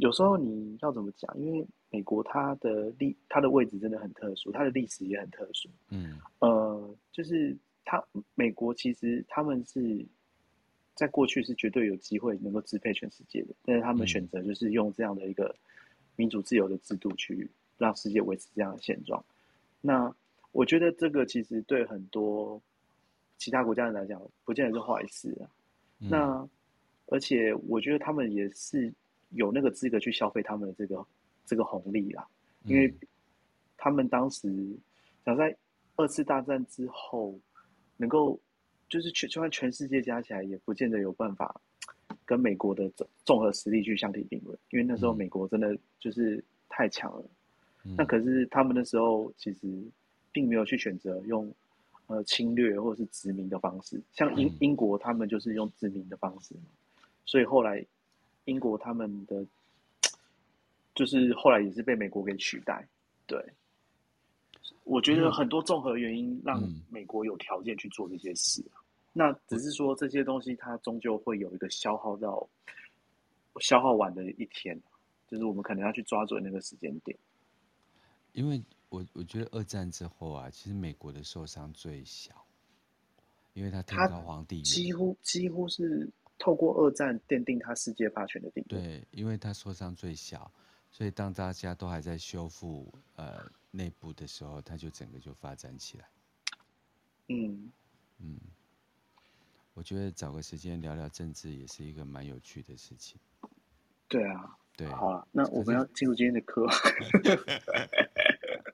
[0.00, 1.32] 有时候你要怎么讲？
[1.38, 5.68] 因为美国它的历，它的位置真的很特殊，它的历史也很特殊。
[5.90, 6.18] 嗯。
[6.40, 7.56] 呃，就是。
[7.86, 8.02] 它
[8.34, 10.02] 美国其实他们是
[10.94, 15.54] 在过去是绝对有机会能够支配全世界的，但是他们选择就是用这样的一个
[16.16, 17.46] 民主自由的制度去
[17.76, 19.22] 让世界维持这样的现状。
[19.82, 20.10] 那
[20.54, 22.58] 我觉得这个其实对很多
[23.36, 25.44] 其他国家人来讲，不见得是坏事啊。
[25.98, 26.48] 那
[27.08, 28.90] 而且我觉得他们也是
[29.30, 31.06] 有那个资格去消费他们的这个
[31.44, 32.26] 这个红利啦，
[32.64, 32.94] 因为
[33.76, 34.48] 他们当时
[35.24, 35.54] 想在
[35.96, 37.38] 二次大战之后。
[37.96, 38.36] 能够
[38.88, 41.60] 就是全就算全世界加起来，也不见得有办法
[42.24, 47.24] 跟美国的综综合实力去相提并论，因为那时候美国真的就是太强了。
[47.84, 49.68] 嗯、那可是他们那时候其实
[50.34, 51.50] 并没有去选择用
[52.08, 56.54] 呃侵略或者是殖民的方式，像英英国他们就是用殖民的方式，
[57.24, 57.82] 所以后来
[58.44, 59.46] 英国他们的
[60.94, 62.86] 就是后来也是被美国给取代，
[63.26, 63.42] 对。
[64.82, 68.70] 我觉得很多综合原因让美国有条件去做这些事，嗯、
[69.14, 72.46] 那只是说这些东西它终究会有一个消耗到
[73.60, 74.78] 消耗完的一天，
[75.26, 77.16] 就是我们可能要去抓准那个时间点。
[78.34, 82.44] 因为我我觉得二战之后啊，其实美国的受伤最小，
[83.52, 88.66] 因为他天高皇帝远，几乎几乎是透过二战奠定他世界霸权的地位。
[88.68, 90.50] 对，因为他受伤最小，
[90.90, 93.44] 所以当大家都还在修复呃。
[93.76, 96.08] 内部的时候，他就整个就发展起来。
[97.26, 97.72] 嗯
[98.20, 98.38] 嗯，
[99.74, 103.18] 我觉得找个时间聊聊政治也是一个蛮有趣的事情。
[104.06, 106.64] 对啊，对，好了，那我们要进入今天的课。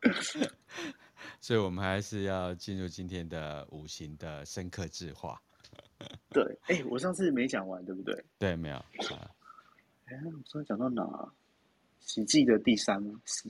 [1.41, 5.41] 所以，我们还是要进入今天的五行的深刻制化。
[6.31, 8.25] 对，哎、欸，我上次没讲完，对不对？
[8.39, 8.77] 对，没有。
[10.07, 11.33] 哎、欸，我上次讲到哪？
[12.01, 12.99] 喜忌的第三，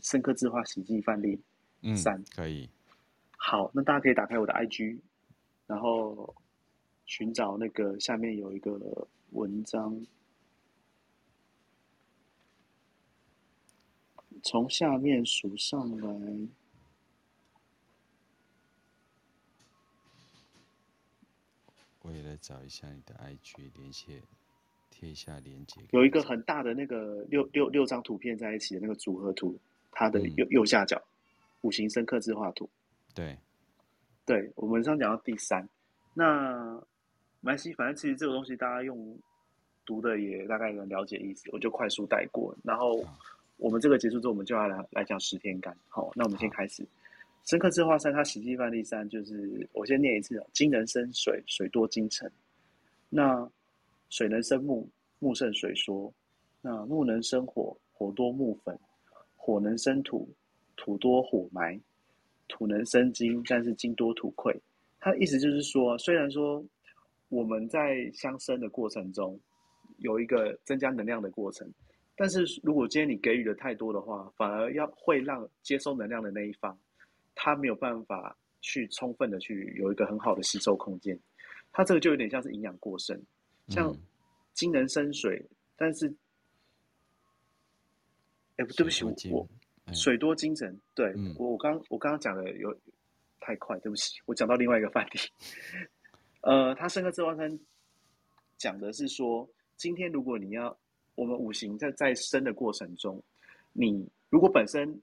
[0.02, 1.40] 深刻制化喜忌范例，
[1.82, 2.68] 嗯，三可以。
[3.36, 4.98] 好，那大家可以打开我的 IG，
[5.66, 6.34] 然后
[7.06, 8.78] 寻找那个下面有一个
[9.30, 10.04] 文章，
[14.42, 16.48] 从下面数上来。
[22.02, 24.22] 我也来找一下你的 IG 连线。
[24.92, 29.56] 贴一下连接，有一个很大的那个六六六张图片在一起的那个组合图，
[29.92, 32.68] 它的右右下角，嗯、五行生克字画图。
[33.14, 33.38] 对，
[34.26, 35.66] 对，我们上讲到第三，
[36.12, 36.78] 那
[37.40, 39.16] 蛮西，反正其实这个东西大家用
[39.86, 42.54] 读的也大概能了解意思，我就快速带过。
[42.62, 43.02] 然后
[43.60, 45.76] 我们这个结束之后，我们就要来来讲十天干。
[45.88, 46.84] 好，那我们先开始。
[47.44, 52.30] 生克制化三，它实际范例三，就是我先念一次：金能生水，水多金沉。
[53.08, 53.48] 那
[54.08, 56.10] 水能生木，木胜水缩；
[56.62, 58.74] 那木能生火，火多木焚；
[59.36, 60.28] 火能生土，
[60.76, 61.78] 土多火埋；
[62.48, 64.54] 土能生金，但是金多土溃。
[64.98, 66.64] 它的意思就是说，虽然说
[67.28, 69.38] 我们在相生的过程中
[69.98, 71.68] 有一个增加能量的过程，
[72.20, 76.78] 但是如果今天你给予的太多的话，反而要会让接收能量的那一方，
[77.34, 81.18] 他没有办法去充分的去有一个很好的吸收空间。
[81.72, 83.18] 它这个就有点像是营养过剩。
[83.68, 83.96] 像
[84.52, 85.42] 金能生水，
[85.76, 86.08] 但是，
[88.56, 89.48] 哎、欸，对不起，我
[89.94, 92.78] 水多精神，对、嗯、我我刚我刚刚讲的有
[93.40, 95.18] 太快，对不起，我讲到另外一个范例。
[96.44, 97.58] 呃，他生克制化三
[98.58, 99.48] 讲的是说，
[99.78, 100.78] 今天如果你要
[101.20, 103.22] 我们五行在在生的过程中，
[103.74, 104.98] 你如果本身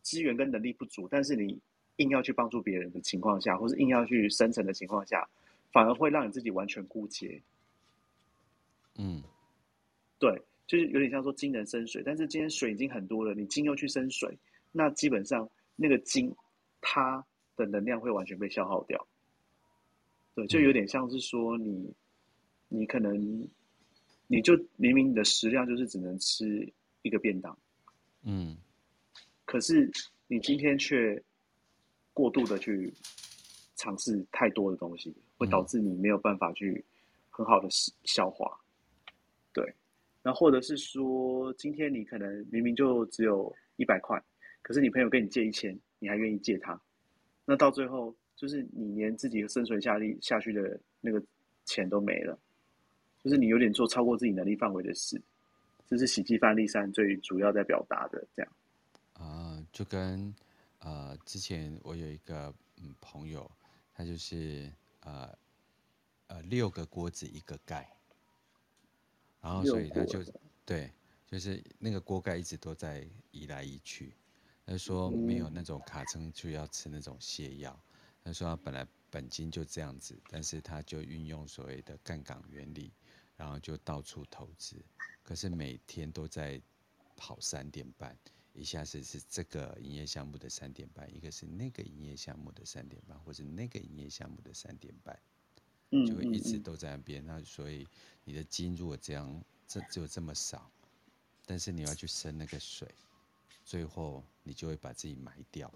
[0.00, 1.60] 资源跟能力不足，但是你
[1.96, 5.28] 硬要去帮助别人的情况下，或是硬要去生成的情况下，
[5.70, 7.38] 反而会让你自己完全枯竭。
[8.96, 9.22] 嗯，
[10.18, 14.34] 对，就是有点像说金能生水，但是今天水已经很多了，你金又去生水，
[14.72, 15.46] 那基本上
[15.76, 16.34] 那个金
[16.80, 17.22] 它
[17.56, 19.06] 的能量会完全被消耗掉。
[20.34, 21.92] 对，就有点像是说你，
[22.68, 23.46] 你可能
[24.32, 26.66] 你就明明你的食量就是只能吃
[27.02, 27.54] 一个便当，
[28.22, 28.56] 嗯，
[29.44, 29.92] 可是
[30.26, 31.22] 你今天却
[32.14, 32.90] 过度的去
[33.76, 36.82] 尝试太多的东西，会导致你没有办法去
[37.28, 37.68] 很好的
[38.04, 38.58] 消化。
[39.52, 39.70] 对，
[40.22, 44.18] 那或者是说，今天你可能明明就只有一百块，
[44.62, 46.80] 可是你朋友跟你借一千，你还愿意借他，
[47.44, 51.22] 那到最后就是你连自己生存下力下去的那个
[51.66, 52.38] 钱都没了，
[53.22, 55.20] 就是你有点做超过自己能力范围的事，
[55.86, 58.52] 这是喜剧范例三最主要在表达的这样。
[59.14, 60.34] 啊，就跟
[60.80, 63.50] 呃之前我有一个嗯朋友，
[63.94, 64.70] 他就是
[65.00, 65.32] 呃
[66.26, 67.88] 呃六个锅子一个盖。
[69.40, 70.20] 然后，所以他就
[70.64, 70.88] 对，
[71.26, 74.14] 就是那个锅盖一直都在移来移去。
[74.64, 77.76] 他说没有那种卡撑就要吃那种泻药。
[78.22, 82.90] 他说他本来本金就这样子，但是他就运用所谓的杠杆原理，
[83.36, 84.82] 然后就到处投资。
[85.22, 86.60] 可是每天都在
[87.14, 88.16] 跑三点半，
[88.54, 95.16] 一下子是这个营业项目的三点半，一个是那个营业项目的三点半，或是那个营业项目的三点半。
[96.06, 97.86] 就会一直都在那边，那所以
[98.24, 100.70] 你的金如果这样，这只有这么少，
[101.44, 102.88] 但是你要去生那个水，
[103.62, 105.70] 最后你就会把自己埋掉，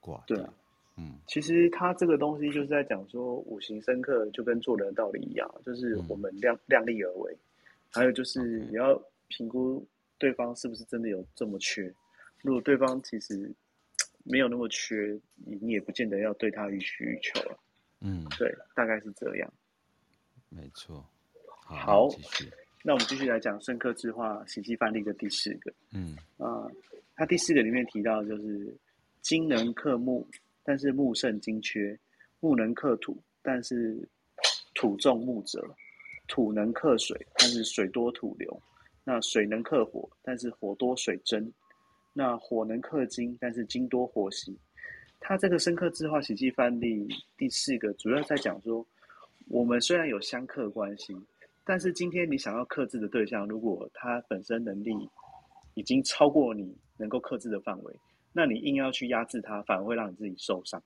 [0.00, 0.54] 挂掉。
[0.96, 7.36] 对，嗯，其实他这个东西就是在讲说，五行生克就跟做人的道理一样，就是我们量、嗯、量力而为，
[7.90, 9.86] 还有就是你要评估
[10.18, 11.92] 对方是不是真的有这么缺，
[12.42, 13.50] 如果对方其实
[14.22, 17.58] 没有那么缺，你也不见得要对他予取予求了。
[18.00, 19.52] 嗯，对，大概是这样。
[20.48, 21.04] 没错。
[21.46, 22.08] 好，好，
[22.82, 25.72] 那我们继续来讲生克制化喜忌范例的第四个。
[25.92, 26.16] 嗯。
[26.36, 26.70] 啊，
[27.16, 28.74] 它第四个里面提到就是
[29.22, 30.26] 金能克木，
[30.64, 31.94] 但是木盛金缺；
[32.40, 34.08] 木能克土，但是
[34.74, 35.60] 土重木折；
[36.26, 38.48] 土能克水，但是水多土流；
[39.04, 41.44] 那水能克火，但是火多水蒸；
[42.14, 44.56] 那火能克金，但是金多火熄。
[45.20, 47.06] 他这个生克制化喜忌范例
[47.36, 48.86] 第四个，主要在讲说，
[49.48, 51.14] 我们虽然有相克关系，
[51.64, 54.92] 但是今天你想要克制的对象，如果他本身能力
[55.74, 57.94] 已经超过你能够克制的范围，
[58.34, 60.82] 那你硬要去压制它，反而会让你自己受伤。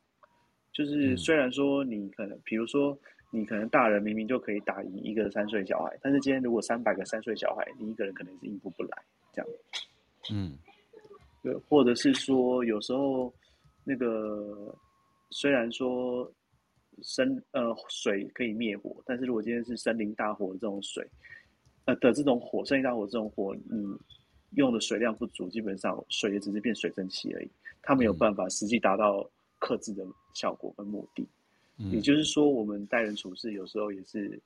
[0.73, 2.97] 就是虽然说你可能，比如说
[3.33, 9.51] 你可能大人明明就可以打赢一个三岁小孩，但是今天如果三百个三岁小孩，你一个人可能是应付不来，这样。
[10.33, 10.57] 嗯，
[11.43, 13.35] 对，或者是说有时候。
[13.91, 14.77] 那个
[15.31, 16.31] 虽然说
[17.01, 21.03] 森呃水可以灭火，但是如果今天是森林大火的这种水，
[21.87, 23.63] 呃的这种火，森林大火这种火，你
[24.55, 27.51] 用的水量不足，基本上水也只是变水蒸气而已，
[27.83, 29.29] 它没有办法实际达到
[29.59, 31.27] 克制的效果跟目的。
[31.79, 34.41] 嗯、也就是说，我们待人处事有时候也是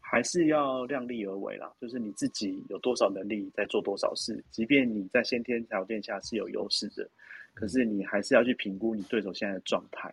[0.00, 7.08] 还是要量力而为啦，就是你自己有多少能力在做多少事，即便你在先天条件下是有优势的。
[7.54, 10.12] 可是你还是要去评估你对手现在的状态。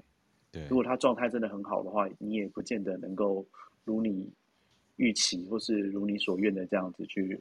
[0.52, 3.46] 对，如果他状态真的很好的话，你也不见得能够
[3.84, 4.28] 如你
[4.96, 7.40] 预期或是如你所愿的这样子去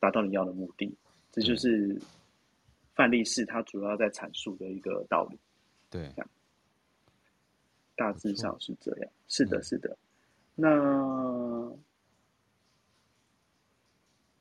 [0.00, 0.92] 达到你要的目的。
[1.36, 2.00] 这就是
[2.94, 5.38] 范例四它主要在阐述的一个道理。
[5.90, 6.30] 对，这样
[7.94, 9.10] 大致上是这样。
[9.28, 9.96] 是的，是的。
[10.54, 11.70] 那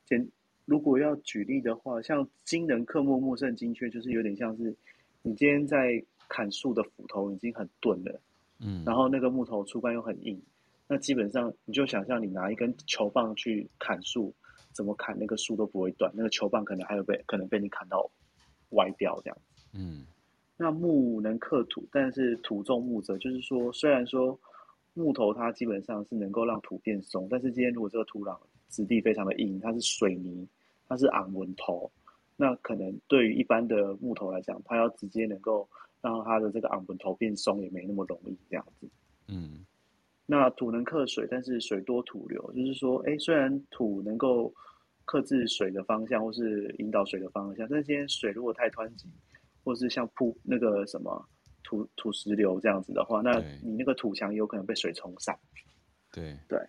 [0.06, 0.26] 简
[0.64, 4.74] 如果要举例的话，像金人克木，木盛金缺，就是有点像是。
[5.22, 8.22] 你今天在砍树的斧头已经很钝了，
[8.60, 10.39] 嗯，然后那个木头粗干又很硬，
[10.88, 14.32] 那基本上你就想象你拿一根球棒去砍树，
[14.76, 18.07] 怎么砍那个树都不会断，那个球棒可能还有被可能被你砍到
[18.71, 19.38] 歪掉这样。
[19.73, 20.05] 嗯，
[20.57, 24.38] 那木能克土，但是土重木折，就是说虽然说
[24.93, 28.38] 木头它基本上是能够让土变松，但是今天如果这个土壤
[28.69, 30.47] 质地非常的硬，它是水泥，
[30.88, 31.89] 它是昂纹头。
[32.38, 35.67] 那可能对于一般的木头来讲，它要直接能够
[36.01, 38.89] 让它的这个昂纹头变松，也没那么容易这样子。
[39.28, 39.65] 嗯，
[40.28, 44.51] 那土能克水，但是水多土流，就是说，哎，虽然土能够
[45.05, 49.07] 克制水的方向，或是引导水的方向，但是今天水如果太湍急，
[49.63, 51.23] 或是像铺那个什么
[51.63, 55.38] 土土石流这样子的话，那你那个土墙有可能被水冲散。
[56.11, 56.36] 对。
[56.47, 56.59] 对，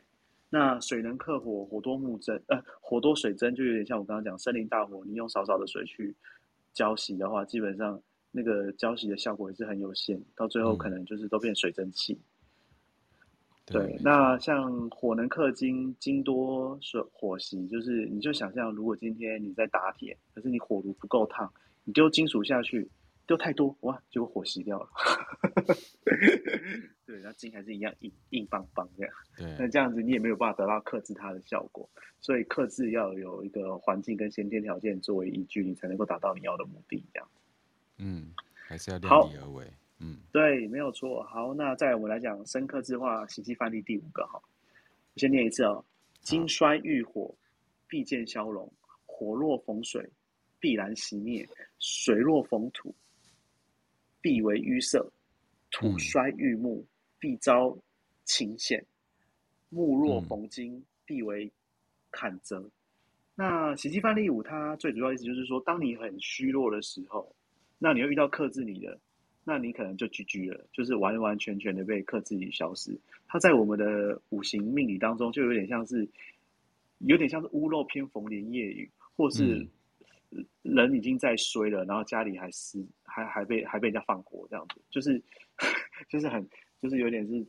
[0.50, 6.14] 那水能克火，火多木蒸，呃，火多水蒸，就有点像我刚刚讲森林大火，你用少少的水去
[6.74, 7.98] 浇洗的话，基本上
[8.30, 12.12] 那个浇洗的效果也是很有限，到最后可能就是都变水蒸气。
[12.12, 12.20] 嗯
[13.66, 21.52] 对，那像火能克金，金多水火熄，就是你就想象，如果今天你在打铁，可是你火炉不够烫，
[21.82, 22.88] 你丢金属下去，
[23.26, 24.88] 丢太多，哇，结果火熄掉了。
[27.06, 29.12] 对，那金还是一样硬硬邦邦这样。
[29.36, 31.88] 对，那这样子你也没有办法得到克制它的效果，
[32.20, 37.28] 所以克制要有一个环境跟先天条件作为依据，你才能够达到你要的目的，这样。
[37.98, 39.66] 嗯，还是要量力而为。
[39.99, 41.22] 嗯，对，没有错。
[41.22, 44.40] 好，那再我们来讲生克制化行气范例第五个哈，
[45.14, 45.84] 我先念一次哦。
[46.20, 47.34] 金衰遇火，
[47.88, 48.68] 必见消融；
[49.07, 50.07] 火若逢水，
[50.59, 51.47] 必然熄灭；
[51.78, 52.94] 水若逢土，
[54.20, 55.01] 必为淤塞；
[55.70, 56.84] 土衰遇木，
[57.18, 57.78] 必遭
[58.24, 58.78] 倾陷；
[59.70, 61.51] 木若逢金，必为
[62.11, 62.68] 坎折。
[63.34, 67.34] 那行气范例五，它最主要意思就是说，当你很虚弱的时候，
[67.78, 68.99] 那你会遇到克制你的。
[69.49, 72.99] 那你可能就 GG 了，就是完完全全的被克制与消失。
[73.28, 76.09] 它在我们的五行命理当中，就有点像是，
[76.99, 79.64] 有点像是屋漏偏逢连夜雨，或是
[80.62, 85.22] 人已经在衰了，然后家里还是还还被还被人家放火这样子，就是
[86.11, 86.44] 就是很
[86.82, 87.47] 就是有点是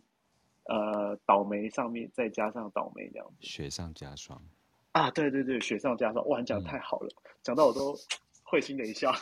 [0.65, 4.39] 呃倒霉上面再加上倒霉这样子，雪上加霜
[4.91, 5.09] 啊！
[5.09, 7.09] 对对对，雪上加霜，哇，你讲的太好了，
[7.41, 7.97] 讲、嗯、到我都。
[8.49, 9.13] 会心的一笑，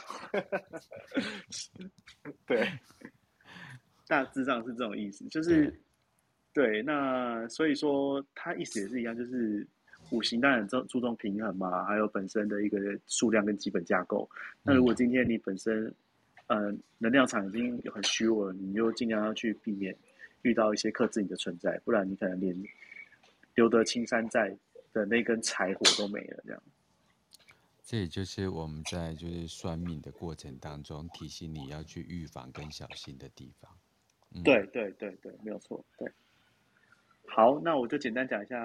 [2.46, 2.70] 对，
[4.08, 5.66] 大致上是这种意思，就是
[6.54, 6.84] 对，对。
[6.84, 9.68] 那所以说，他意思也是一样，就是
[10.12, 14.30] 五行当然注注重平衡嘛，还有本身的一个数量跟基本架构。
[14.62, 15.92] 那如果今天你本身，
[16.46, 19.98] 嗯、呃，能量场已经很虚弱了，你就尽量要去避免
[20.44, 22.56] 遇到一些克制你的存在，不然你可能连
[23.56, 24.56] 留得青山在
[24.94, 26.62] 的那根柴火都没了，这样。
[27.86, 33.72] 这也就是我们在就是算命的过程当中提醒你要去预防跟小心的地方。
[34.32, 35.86] 嗯、对对对对，没有错。
[36.00, 36.12] 对，
[37.28, 38.58] 好，那我就简单讲一下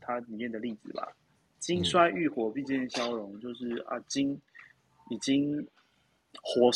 [0.00, 1.16] 它里面的例子吧。
[1.60, 4.36] 金衰遇火，必见消融，嗯、就是啊，金
[5.08, 5.64] 已经
[6.42, 6.68] 火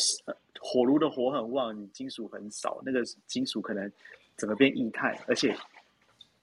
[0.61, 3.91] 火炉的火很旺，你金属很少，那个金属可能
[4.37, 5.53] 整个变液态，而且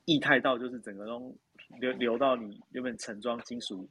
[0.04, 1.34] 液态到就是整个都
[1.80, 3.88] 流流到你原本盛装金属。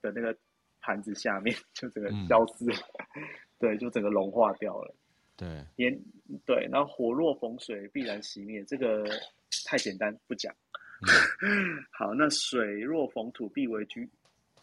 [0.00, 0.36] 的那个
[0.80, 2.76] 盘子下面 就整个消失了，
[3.16, 3.22] 嗯、
[3.58, 4.94] 对，就整个融化掉了。
[5.36, 5.98] 对，连
[6.44, 8.62] 对，然后火若逢水，必然熄灭。
[8.64, 9.04] 这个
[9.64, 10.54] 太简单，不讲。
[11.40, 14.06] 嗯、 好，那水若逢土，必为淤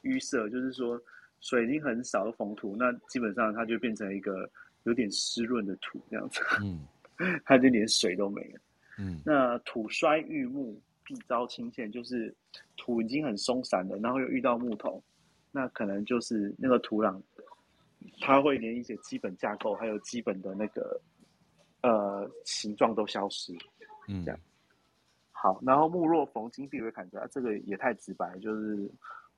[0.03, 1.01] 淤塞，就是说
[1.39, 4.47] 水已经很少的逢土，那基本上它就变成一个
[4.83, 6.41] 有点湿润的土这样子。
[6.61, 6.85] 嗯，
[7.43, 8.59] 它就连水都没了。
[8.99, 12.31] 嗯，那土衰遇木，必遭倾陷，就是
[12.75, 15.03] 土已经很松散了，然后又遇到木头。
[15.57, 17.19] 那可能就是那个土壤，
[18.21, 21.01] 它会连一些基本架构，还有基本的那个
[21.81, 23.51] 呃形状都消失，
[24.07, 24.39] 嗯，这样。
[25.31, 28.87] 好，然后木若逢金，必为坎折，这个也太直白，就是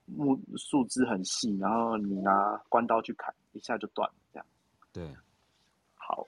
[0.04, 4.46] 木树枝很细，然后你拿关刀去砍，一下就断了，这样。
[4.92, 5.16] 对。
[5.94, 6.26] 好，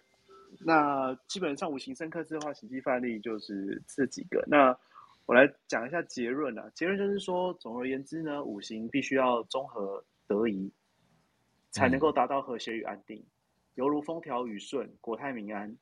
[0.60, 4.42] 那基本上五行生克制化行气范例就是这几个。
[4.46, 4.74] 那
[5.26, 10.72] 我来讲一下结论啊，结论就是说，总而言之呢，五行必须要综合得宜，
[11.70, 13.24] 才能够达到和谐与安定，
[13.74, 15.74] 犹如风调雨顺、国泰民安。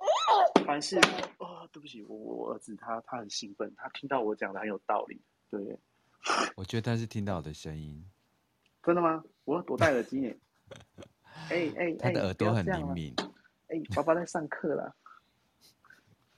[0.66, 0.97] 凡事，
[1.38, 5.20] 哦，对不起，我我儿子他他很兴奋，他听到我讲的很有道理。
[5.51, 5.78] 对，
[6.55, 8.05] 我觉得他是听到我的声音。
[8.82, 9.24] 真的吗？
[9.45, 10.32] 我我戴耳机呢。
[11.51, 13.14] 哎哎，他的耳朵很灵敏。
[13.68, 14.95] 哎、欸，爸爸在上课了。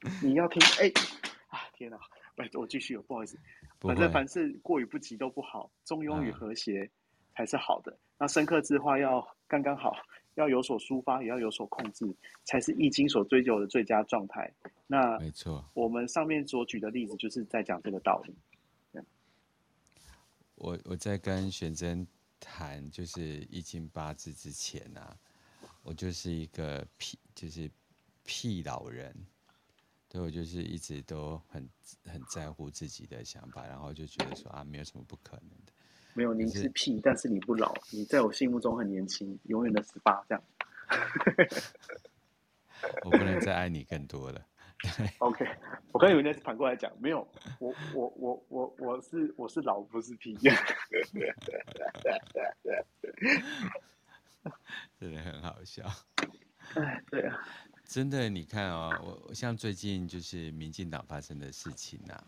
[0.22, 0.62] 你要听？
[0.80, 0.92] 哎、欸，
[1.48, 1.98] 啊，天哪！
[2.42, 3.38] 哎，我继续，不好意思。
[3.78, 6.90] 反正凡事过与不及都不好，中庸与和谐
[7.36, 7.92] 才是好的。
[7.92, 9.94] 嗯、那生克制化要刚刚好，
[10.34, 12.04] 要有所抒发，也要有所控制，
[12.44, 14.52] 才是易经所追求的最佳状态。
[14.88, 18.34] 那没错，我们上面所举的例子就是在讲这个道理。
[20.56, 22.06] 我我在跟玄真
[22.38, 25.16] 谈就是易经八字之前啊，
[25.82, 27.70] 我就是一个屁，就是
[28.24, 29.14] 屁老人。
[30.12, 31.66] 所以我就是一直都很
[32.04, 35.72] 很在乎自己的想法，然后就觉得说啊，没有什么不可能的。
[36.12, 40.44] 没有，您是屁，但是你不老，你在我心目中很年轻，永远的十八这样。
[43.06, 44.46] 我不能再爱你更多了。
[45.16, 45.46] OK，
[45.92, 47.26] 我刚以为那是反过来讲，没有，
[47.58, 50.36] 我我我我我是我是老，不是屁。
[55.00, 55.90] 真的很好笑。
[56.76, 57.38] 哎，对啊。
[57.92, 62.24] 真的，你看哦，我像最近就是民进党发生的事情呐、啊，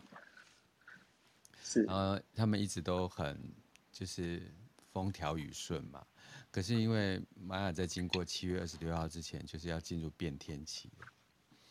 [1.63, 3.35] 是，呃他们一直都很
[3.91, 4.53] 就是
[4.91, 6.05] 风调雨顺嘛。
[6.51, 10.87] 可是因为玛雅在经过七月二十六号之前，就是要进入变天期，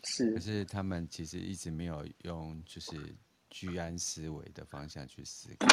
[0.02, 0.32] 是。
[0.32, 3.14] 可是他们其实一直没有用就是
[3.48, 5.68] 居安思危的方向去思考，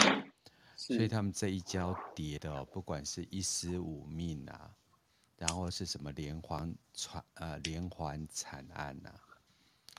[0.78, 4.72] 所以他们这一跤跌的、哦，不管是一尸五命啊，
[5.42, 9.20] 然后是什么连环惨呃连环惨案呐、啊，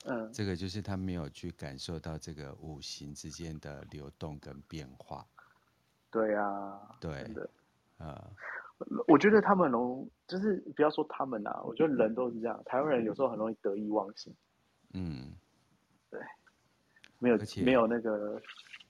[0.05, 5.27] 嗯，这个就是他没有去感受到这个五行之间的流动跟变化。
[6.09, 7.29] 对啊，对，
[7.97, 8.33] 呃。
[9.07, 12.61] 我觉得他们容就是不要说他们啊，我觉得人都是这样。
[12.65, 14.33] 台湾人有时候很容易得意忘形。
[14.93, 15.33] 嗯，
[16.09, 16.19] 对，
[17.19, 18.41] 没有没有那个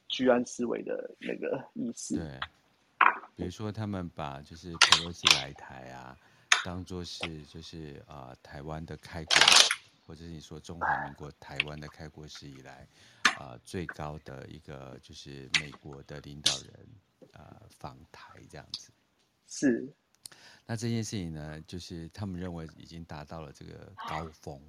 [0.08, 2.18] 居安思危的那个意思。
[2.18, 2.40] 对，
[3.36, 6.18] 比如说他们把就是裴洛西来台啊，
[6.64, 9.72] 当做是就是啊、呃、台湾的开国史，
[10.08, 12.88] 或者是你说中华民国台湾的开国史以来
[13.38, 16.88] 啊、呃、最高的一个就是美国的领导人
[17.34, 18.92] 啊、呃、访台这样子。
[19.48, 19.88] 是，
[20.66, 24.62] 那这件事情呢，就是他们认为已经达到了这个高峰，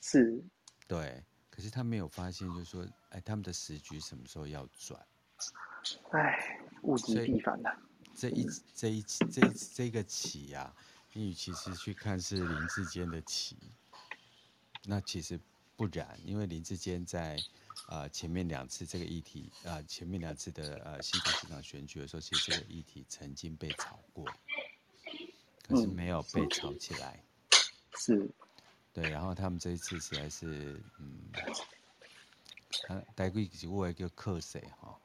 [0.00, 0.42] 是，
[0.86, 1.22] 对。
[1.50, 5.04] 可是他没有发现，就是说，哎，他们的时局什么时候要转？
[6.12, 7.76] 哎，物极必反呐。
[8.14, 10.76] 这一这一这一这个棋呀、啊，
[11.12, 13.56] 你与其是去看是林志坚的棋，
[14.84, 15.38] 那其实
[15.76, 17.36] 不然，因为林志坚在。
[17.86, 24.26] 呃，前面两次这个议题，呃，前面两次的呃新竹市长选举的时候，其实这个议题曾经被炒过，
[25.62, 27.22] 可是没有被炒起来。
[27.94, 28.28] 是，
[28.92, 31.30] 对，然后他们这一次实在是，嗯，
[32.88, 34.98] 他待会几位叫克谁哈？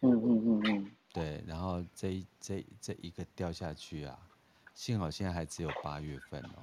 [0.00, 0.90] 嗯嗯嗯嗯。
[1.12, 4.18] 对，然后这一这这一个掉下去啊，
[4.74, 6.62] 幸好现在还只有八月份哦。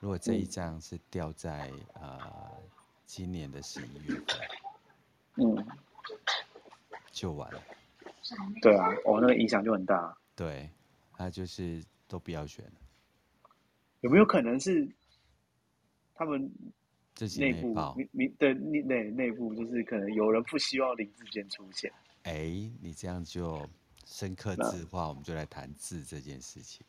[0.00, 2.18] 如果这一张是掉在呃。
[3.10, 4.38] 今年的十一月份，
[5.36, 5.66] 嗯，
[7.10, 7.62] 就完了。
[8.60, 10.14] 对啊，哦，那个影响就很大。
[10.36, 10.68] 对，
[11.14, 12.72] 他就是都不要选了。
[14.02, 14.86] 有没有可能是
[16.14, 16.52] 他们
[17.38, 17.74] 内部
[18.12, 21.90] 内对内内内部就是可能有人不希望林志坚出现？
[22.24, 23.66] 哎，你这样就
[24.10, 26.84] 深刻字化，我们就来谈字这件事情。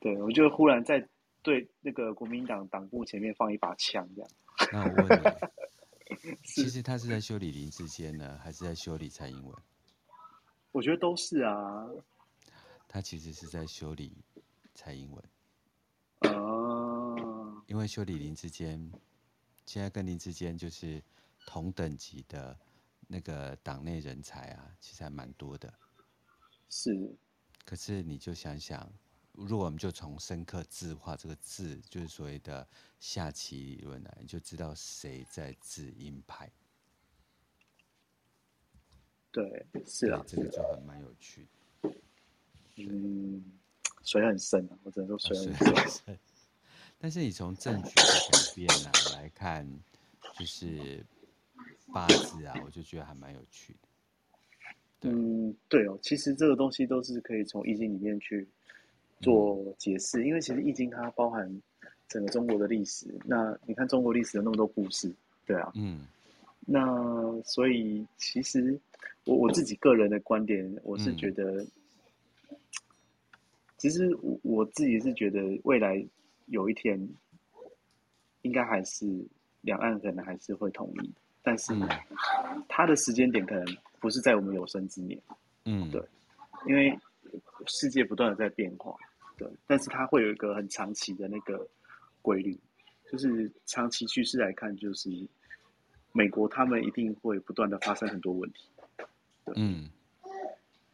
[0.00, 1.08] 对，我就忽然在
[1.40, 4.30] 对那个国民党党部前面放一把枪，这样。
[4.72, 9.56] 那我问你， 其实他是在修理林志坚呢，还是在修理蔡英文？
[10.72, 11.88] 我觉得都是啊。
[12.88, 14.12] 他其实是在修理
[14.74, 15.24] 蔡英文。
[16.32, 17.62] 哦。
[17.68, 18.90] 因为修理林志坚，
[19.64, 21.00] 现在跟林志坚就是
[21.46, 22.58] 同等级的
[23.06, 25.72] 那个党内人才啊，其实还蛮多的。
[26.68, 27.16] 是。
[27.64, 28.92] 可是你就想想。
[29.32, 32.66] 如果我们就从深刻字画这个字，就是所谓的
[32.98, 36.50] 下棋理论来，你就知道谁在字鹰派。
[39.30, 41.46] 对，是啊，这个就很蛮有趣
[41.82, 41.94] 的。
[42.78, 43.44] 嗯，
[44.02, 45.72] 水很深啊，我只能说水很深。
[45.72, 46.18] 啊、深
[46.98, 49.80] 但是你从政局的改变来、啊、来看，
[50.36, 51.06] 就是
[51.92, 53.87] 八字啊，我就觉得还蛮有趣的。
[55.02, 58.46] 嗯，对哦，其实这个东西都是可以从易经里面去。
[59.20, 61.60] 做解释，因为其实《易经》它包含
[62.06, 63.12] 整个中国的历史。
[63.24, 65.12] 那你看中国历史有那么多故事，
[65.44, 66.06] 对啊，嗯，
[66.64, 68.78] 那所以其实
[69.24, 71.60] 我我自己个人的观点，我是觉得，
[72.48, 72.56] 嗯、
[73.76, 76.00] 其实我我自己是觉得未来
[76.46, 76.96] 有一天，
[78.42, 79.04] 应该还是
[79.62, 81.10] 两岸可能还是会统一，
[81.42, 81.74] 但是
[82.68, 85.20] 它的时间点可能不是在我们有生之年，
[85.64, 86.02] 嗯，对，
[86.66, 86.98] 因为
[87.66, 88.94] 世界不断的在变化。
[89.36, 91.64] 对，但是它会有一个很长期的那个
[92.22, 92.58] 规律，
[93.10, 95.08] 就是长期趋势来看，就是
[96.12, 98.68] 美国他们一定会不断的发生很多问题。
[99.44, 99.88] 对，嗯，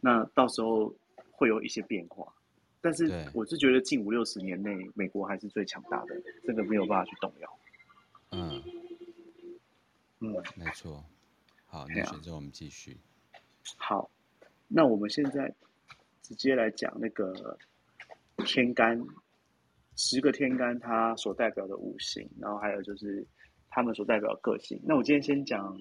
[0.00, 0.94] 那到时候
[1.30, 2.30] 会有一些变化，
[2.82, 6.14] 但是我是觉得近五六十年内，美国还是最强大的，
[6.46, 7.59] 这个没有办法去动摇。
[8.32, 8.62] 嗯，
[10.20, 11.02] 嗯，没错。
[11.75, 12.97] 好，那选择我们继续。
[13.77, 14.09] 好，
[14.68, 15.53] 那我们现在
[16.22, 17.59] 直接来讲那个。
[18.47, 19.01] 天干，
[19.97, 23.25] 十个天干它所代表的五行，然后还有就是
[23.70, 24.79] 他们所代表的个性。
[24.85, 25.81] 那我今天先讲，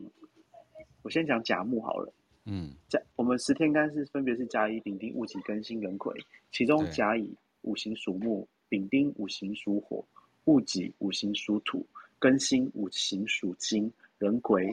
[1.01, 2.13] 我先讲甲木好了。
[2.45, 6.15] 嗯，甲我们十天干是分别是甲乙丙丁戊己庚辛壬癸，
[6.51, 10.03] 其中甲乙五行属木，丙丁五行属火，
[10.45, 11.85] 戊己五行属土，
[12.19, 14.71] 庚辛五行属金，壬癸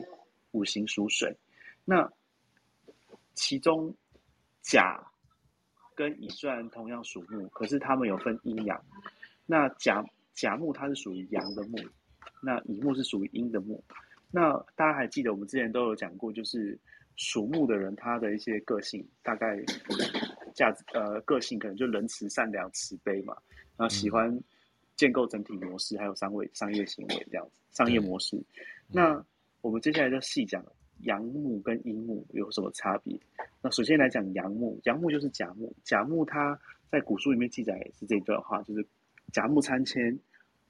[0.51, 1.35] 五行属水。
[1.85, 2.11] 那
[3.33, 3.95] 其中
[4.61, 5.07] 甲。
[5.93, 8.81] 跟乙虽然同样属木，可是他们有分阴阳。
[9.45, 11.77] 那甲甲木它是属于阳的木，
[12.41, 13.83] 那乙木是属于阴的木。
[14.31, 16.79] 那大家还记得我们之前都有讲过，就是
[17.17, 19.61] 属木的人，他的一些个性大概
[20.55, 23.35] 价值呃个性可能就仁慈、善良、慈悲嘛，
[23.77, 24.35] 然后喜欢
[24.95, 28.41] 建构整体模式，还有商位商业行为这样子，商业模式。
[28.87, 29.23] 那
[29.61, 30.63] 我们接下来就细讲
[31.01, 33.19] 阳木跟阴木有什么差别。
[33.61, 36.59] 那首先来讲阳木，阳木就是甲木，甲木它
[36.89, 38.85] 在古书里面记载是这段话，就是
[39.31, 40.17] 甲木参天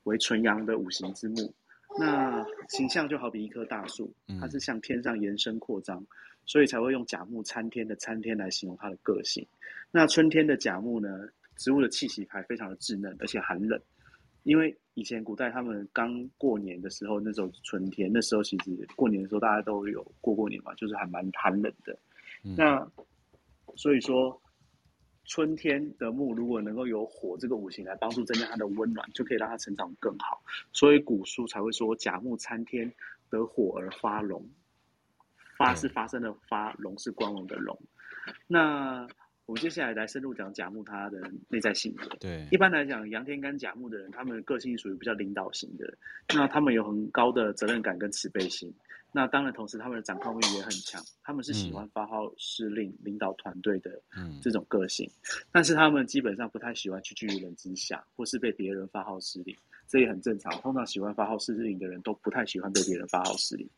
[0.04, 1.54] 为纯阳的五行之木。
[2.00, 6.06] 那形象就好比一棵大树，它是向天上延伸扩张，
[6.46, 9.46] 所以才会用甲木参天的参天来形容它的个性。
[9.92, 11.28] 那春天的甲木呢，
[11.58, 13.82] 植物的气息还非常的稚嫩，而且寒冷。
[14.44, 21.98] 因为以前古代他们刚过年的时候，那时候春天，那时候其实过年的时候大家都有过过年嘛，就是还蛮寒冷的。
[22.56, 22.86] 那
[23.76, 24.40] 所以说。
[25.24, 30.44] 春天的木如果能够有火这个五行来帮助增加它的温暖，就可以让它成长更好。
[30.74, 32.92] 所以古书才会说甲木参天
[33.30, 34.46] 得火而发荣，
[35.56, 37.80] 发是发生的发，荣是光荣的荣。
[38.46, 39.08] 那
[39.46, 41.20] 我们接下来来深入讲甲木他的
[41.50, 42.08] 内在性格。
[42.20, 45.98] 对，一般来讲，阳天干甲木的人，他们的个性属于比较领导型的，
[46.34, 48.74] 那他们有很高的责任感跟慈悲心。
[49.14, 54.02] 那当然，同时他们的掌控欲也很强，他们是喜欢发号施令、嗯、领导团队的
[54.42, 55.06] 这种个性。
[55.06, 59.54] 嗯、但是他们基本上不太喜欢屈居于人之下，或是被别人发号施令，
[59.86, 60.50] 这也很正常。
[60.62, 63.70] 通常喜欢发号施令的人都不太喜欢被别人发号施令。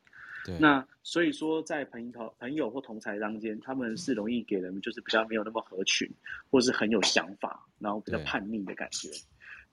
[0.45, 0.57] 对。
[0.59, 6.09] 那所以说，在朋友、朋友或同才当间，他们是容易给人就是比较没有那么合群，
[6.49, 9.09] 或是很有想法，然后比较叛逆的感觉。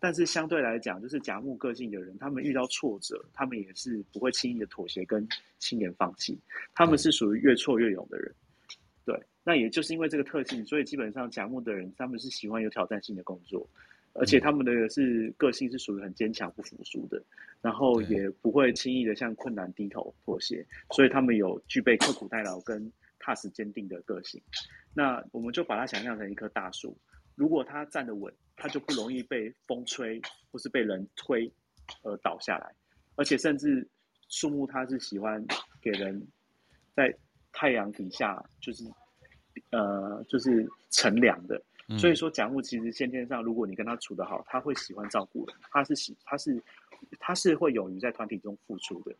[0.03, 6.39] 但是相对来讲，就是甲木个性的人，他们遇到挫折，他们也是不会轻易的妥协跟轻言放弃，
[6.75, 8.35] 他们是属于越挫越勇的人。
[9.05, 13.69] 对，那也就是因为这个特性，所以基本上甲木的人，他们是喜欢有挑战性的工作，
[14.13, 17.23] 而且他们的是个性是属于很坚强不服输的，
[17.61, 24.43] 然后也不会轻易的向困难低头妥协，所以他们有具备刻苦耐劳跟踏实坚定的个性。
[24.93, 26.99] 那我们就把它想象成一棵大树。
[27.37, 31.51] 如果它站得稳，它就不容易被风吹或是被人推
[32.03, 32.75] 而倒下来，
[33.15, 33.89] 而且甚至
[34.29, 35.43] 树木它是喜欢
[35.81, 36.21] 给人
[36.95, 37.15] 在
[37.53, 38.85] 太阳底下就是
[39.71, 41.63] 呃就是乘凉的，
[41.99, 46.63] 所以说甲木其实先天上，如果你跟他处得好，他会喜欢照顾人，他是喜他是
[47.19, 49.15] 他是会勇于在团体中付出的，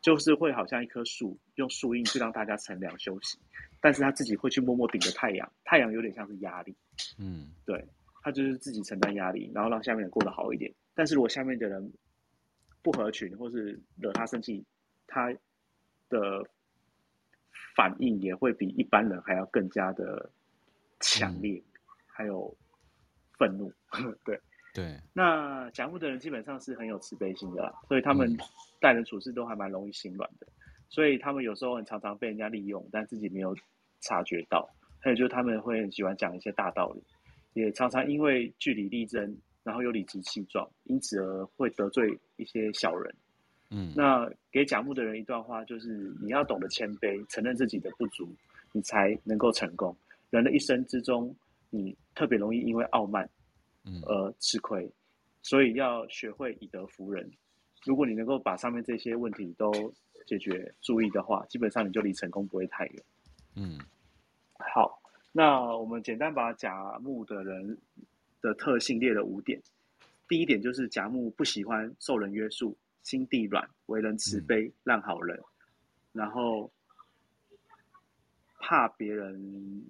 [0.00, 3.38] 就是会好像一棵树用树荫去让大家乘凉休息。
[3.80, 6.74] 但是他自己会去默默顶着太阳，太阳有点像是压力，
[7.18, 7.82] 嗯，对，
[8.22, 10.70] 他就是自己承担压力，然后让下面人过得好一点。
[10.94, 11.90] 但是如果下面的人
[12.82, 14.62] 不合群，或是惹他生气，
[15.06, 15.32] 他
[16.10, 16.46] 的
[17.74, 20.30] 反应也会比一般人还要更加的
[21.00, 21.69] 强烈，嗯、
[22.20, 22.54] 还有
[23.38, 23.72] 愤怒，
[24.26, 24.38] 对
[24.74, 24.94] 对。
[25.14, 28.30] 那甲木的人基本上是很有慈悲心的啦，所以他们
[28.78, 30.46] 待人处事都还蛮容易心软的。
[30.90, 33.56] 所以他们有时候很常常被人家利用，但自己没有
[34.00, 34.68] 察觉到。
[35.00, 37.02] 还有就是他们会很喜欢讲一些大道理，
[37.54, 43.14] 也常常因为据理力争，然后又理直气壮，因此而会得罪一些小人。
[43.70, 48.28] 嗯，那给甲木的人一段话，就是你要懂得谦卑，承认自己的不足，
[48.72, 49.96] 你才能够成功。
[50.28, 51.34] 人的一生之中，
[51.70, 53.26] 你特别容易因为傲慢，
[54.02, 54.86] 而吃亏，
[55.40, 57.30] 所以要学会以德服人。
[57.86, 59.72] 如果你能够把上面这些问题都
[60.26, 63.02] 解决注意的话，基本上你就离成功不会太远。
[63.56, 63.78] 嗯，
[64.74, 65.00] 好，
[65.32, 67.78] 那我们简单把甲木的人
[68.42, 69.58] 的特性列了五点。
[70.28, 75.40] 第一点就是甲木不喜欢受人约束，心地软，为人慈悲，烂好人，
[76.12, 76.70] 然后
[78.58, 79.82] 怕别人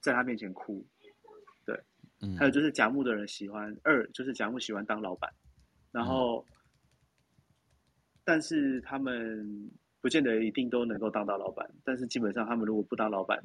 [0.00, 0.84] 在他面前哭。
[2.38, 5.32] 还有就是甲木的人喜欢二，就是甲木喜欢当老板，
[5.92, 6.44] 然后。
[8.22, 9.68] 但是他们
[10.00, 13.42] 不见得一定都能够当到老板，但是基本上他们如果不当老板，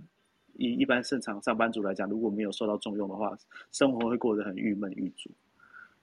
[0.54, 3.36] 以一般正常上班族来讲，如果没有受到重用的话，
[3.72, 5.32] 生活会过得很郁闷郁卒。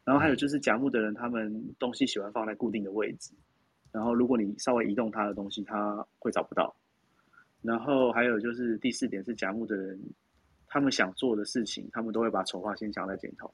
[0.04, 3.32] 然后还有就是甲木的人，他们东西喜欢放在固定的位置，
[3.92, 6.74] 然后如果你稍微移动他的东西，他会找不到。
[7.60, 10.00] 然后还有就是第四点是甲木的人，
[10.72, 13.52] 他们想做的事情，他们都会把丑话先想在前头，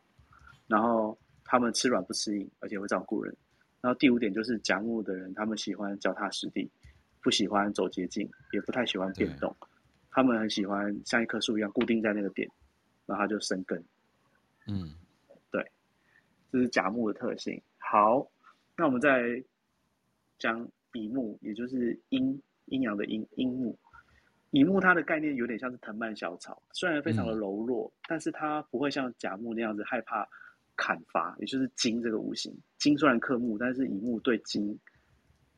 [0.69, 3.37] 然后他们吃软不吃硬，而且会照顾人。
[3.81, 6.71] 然后第五点就是甲木的人，他们喜欢脚踏实地，
[7.21, 9.53] 不喜欢走捷径，也不太喜欢变动。
[10.13, 12.49] 他们很喜欢像一棵树一样固定在那个点，
[13.05, 13.83] 然后他就生根。
[14.69, 14.95] 嗯，
[15.51, 15.73] 对，
[16.53, 17.61] 这是甲木的特性。
[17.79, 18.31] 好，
[18.77, 19.43] 那我们再
[20.39, 23.77] 讲乙木，也就是阴阴阳的阴阴木。
[24.51, 30.27] 乙木它的概念有点像是藤蔓小草，虽然非常的柔弱，嗯、但是它不会像甲木那样子害怕
[30.75, 32.57] 砍伐，也就是金这个五行。
[32.79, 34.79] 金虽然克木，但是乙木对金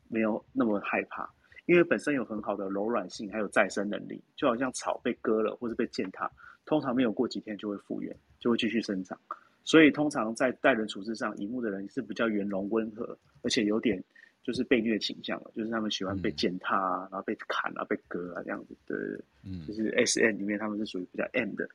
[0.09, 1.29] 没有那么害怕，
[1.67, 6.29] 因为本身有很好的柔软性，还有再生能力，就好像草被割了或是被践踏，
[6.65, 9.17] 通常没有过几天就会复原，就会继续生长。
[9.63, 14.03] 所以通常在待人处事上，乙木的人是比较圆融温和，而且有点
[14.43, 18.75] 就是被虐倾向了，就是他们喜欢被践踏啊，然后被砍啊，被割啊这样子。
[18.85, 18.97] 对，
[19.43, 21.67] 嗯，就是 S N 里面他们是属于比较 M 的。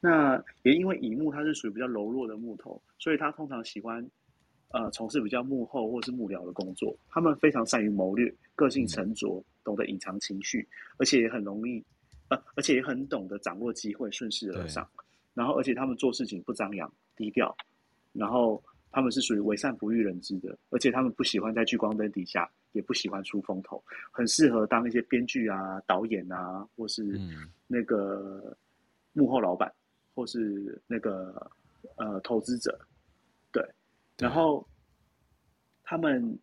[0.00, 4.04] 那也因为乙木它是属于比较柔弱的木头，所以他通常喜欢
[4.70, 6.96] 呃从事比较幕后或是幕僚的工作。
[7.08, 11.84] 他们非常善于谋略，个性沉着，嗯、懂得隐藏情绪，而且也很容易
[12.28, 14.88] 呃，而且也很懂得掌握机会，顺势而上。
[15.34, 17.54] 然后，而且他们做事情不张扬、低调，
[18.12, 27.20] 然后他们是属于为善不欲人知的，而且他们不喜欢在聚光灯底下，也不喜欢出风头，很适合当一些编剧啊、导演啊，或是
[27.66, 28.56] 那个
[29.12, 29.72] 幕后老板。
[30.12, 31.50] 或是那个
[31.96, 32.78] 呃投资者，
[33.52, 33.64] 对，
[34.18, 34.66] 然后
[35.82, 36.38] 他们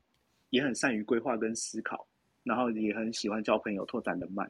[0.50, 2.08] 也很善于规划跟思考，
[2.44, 4.50] 然后也很喜欢交朋友、拓展人脉。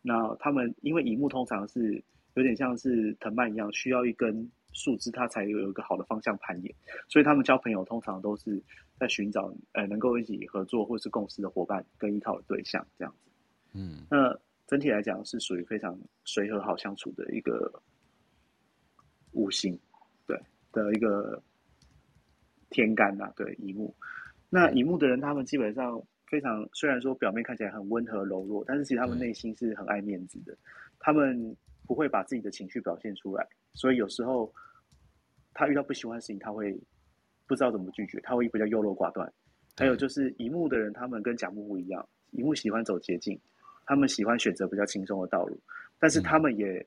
[0.00, 2.00] 那他们因为乙木通常是
[2.34, 6.74] 有点像是藤蔓一样，需要一根树枝，它才有一个好的方向攀岩。
[7.08, 8.62] 所以他们交朋友通常都是
[8.98, 13.30] 在寻找呃能够一起合作或是共事的伙伴跟依靠的对象这样子。
[13.74, 17.82] 嗯，那整体来讲是属于非常随和、好相处的一个。
[19.32, 19.78] 五行，
[20.26, 20.40] 对
[20.72, 21.40] 的一个
[22.70, 23.94] 天干呐、啊，对乙木。
[24.48, 30.56] 那乙木的人，他们基本上非常，虽然说表面看起来很温和柔弱，但是其实他们内心是很爱面子的。
[30.98, 31.54] 他们
[31.86, 34.52] 不会把自己的情绪表现出来，所以有时候
[35.58, 36.72] 他遇到不喜欢的事情，他会
[37.48, 39.32] 不知道怎么拒绝，他会比较优柔寡断。
[39.76, 43.36] 还有就是乙木的人，他们跟甲木不一样，乙木喜欢走捷径，
[43.84, 45.58] 他们喜欢选择比较轻松的道路，
[45.98, 46.86] 但是他们也。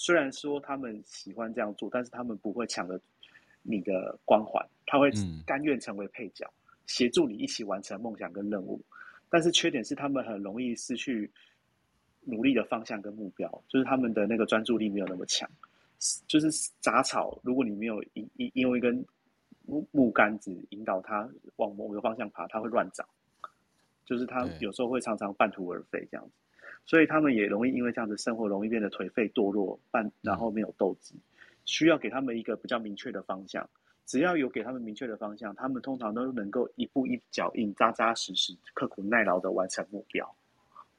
[0.00, 3.00] 虽然说他们喜欢这样做，但是他们不会抢了
[3.62, 5.10] 你的光环，他会
[5.44, 8.80] 甘愿成为配角，嗯、协助你一起完成梦想跟任务。
[9.28, 11.28] 但是缺点是他们很容易失去
[12.20, 15.50] 努力的方向跟目标，就是他们的那个专注力没有那么强。
[16.26, 19.04] 就是杂草，如果你没有因因因为一根
[19.66, 23.06] 木木杆子引导它往某个方向爬，它会乱长。
[24.04, 26.32] 就是它有时候会常常半途而废这样子。
[26.86, 31.14] 所以他们也容易因为这样子生活容易变得颓废堕落，半然后没有斗志，
[31.66, 33.68] 需要给他们一个比较明确的方向。
[34.06, 40.34] 只要有给他们明确的方向，他们通常都能够一步一脚印、扎扎实实、刻苦耐劳的完成目标。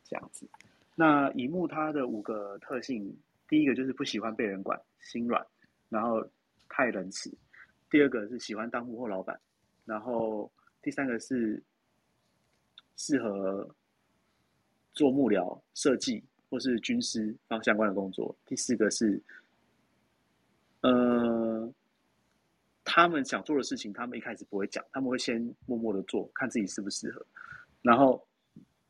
[0.03, 0.47] 这样子，
[0.95, 5.45] 那乙木它的五个特性，第一个就是不喜欢被人管，心软，
[5.89, 6.25] 然后
[6.67, 7.29] 太仁慈；
[7.89, 9.39] 第二个是喜欢当幕后老板，
[9.85, 11.63] 然后第三个是
[12.95, 13.75] 适合。
[14.91, 18.35] 做幕僚、设计或是军师方相关的工作。
[18.45, 19.21] 第四个是，
[20.81, 21.71] 呃，
[22.83, 27.25] 他们想做的事情，他们一开始不会讲，他们会先默默的做，看自己适不适合。
[27.81, 28.27] 然后，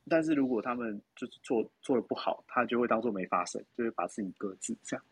[0.08, 5.06] 但是如果他们就是做做的不好，他就会当做没发生，就会把自己搁置这样。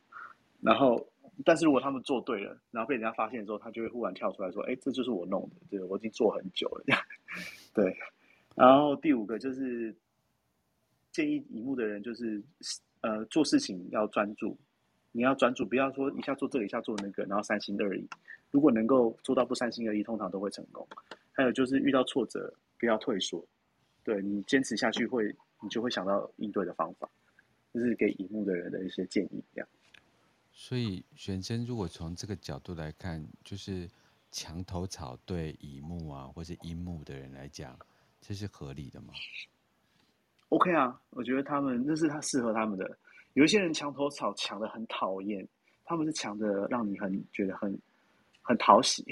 [0.62, 1.08] 然后，
[1.46, 7.02] 但是如果他们做对了，然后被人家发现之后，他就会忽然跳出来说：“哎，这就是我弄的，对，我已经做很久了。”这样，
[7.74, 7.98] 对。
[8.56, 9.96] 然后第五个就是。
[11.10, 12.40] 建议乙木的人就是，
[13.02, 14.56] 呃，做事情要专注，
[15.12, 18.08] 你要专注，不要说一下做这个，一下做那个，然后三心二意。
[18.52, 20.88] 如果能够做到不三心二意，通常都会成功。
[21.32, 23.44] 还有就是遇到挫折不要退缩，
[24.04, 27.10] 对，你坚持下去会，你就会想到应对的方法。
[27.74, 29.68] 这是给乙木的人的一些建议，这样。
[30.60, 33.88] 所以玄真，如果从这个角度来看，就是
[34.32, 37.78] 墙头草对乙木啊，或是阴木的人来讲，
[38.20, 39.14] 这是合理的吗
[40.50, 42.98] ？OK 啊，我觉得他们那是他适合他们的。
[43.34, 45.48] 有一些人墙头草抢的很讨厌，
[45.86, 47.80] 他们是抢的让你很觉得很
[48.42, 49.06] 很讨喜。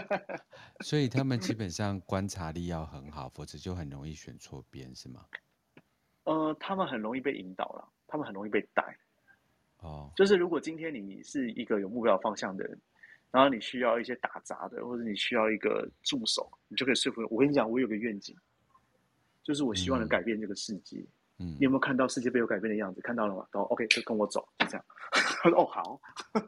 [0.84, 5.24] 所以他们基本上观察力要很好，否则就很容易选错边，是吗？
[6.24, 8.98] 呃，他们很容易被引导了，他们很容易被带。
[9.86, 12.78] 哦，就是如果今天你是一个有目标方向的人，
[13.30, 17.28] 然后你需要一些打杂的，或者你需要一个助手，你就可以说服我。
[17.30, 18.36] 我跟你讲，我有个愿景。
[19.42, 20.98] 就是我希望能改变这个世界。
[21.38, 23.00] 嗯，你有没有看到世界被我改变的样子？
[23.02, 23.46] 看到了吗？
[23.52, 24.84] 都 OK，就跟我走，就这样。
[25.12, 26.00] 他说：“哦，好。”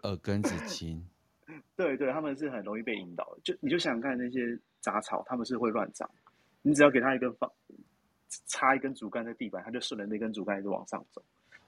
[0.03, 1.07] 耳根子清。
[1.77, 3.41] 对对，他们是很容易被引导的。
[3.45, 6.11] 就你就想想看那些杂草，他们是会乱长。
[6.63, 7.51] 你只要给他一个方，
[8.47, 11.23] 插一根竹竿在地板，他就顺着那根竹竿一直往上走。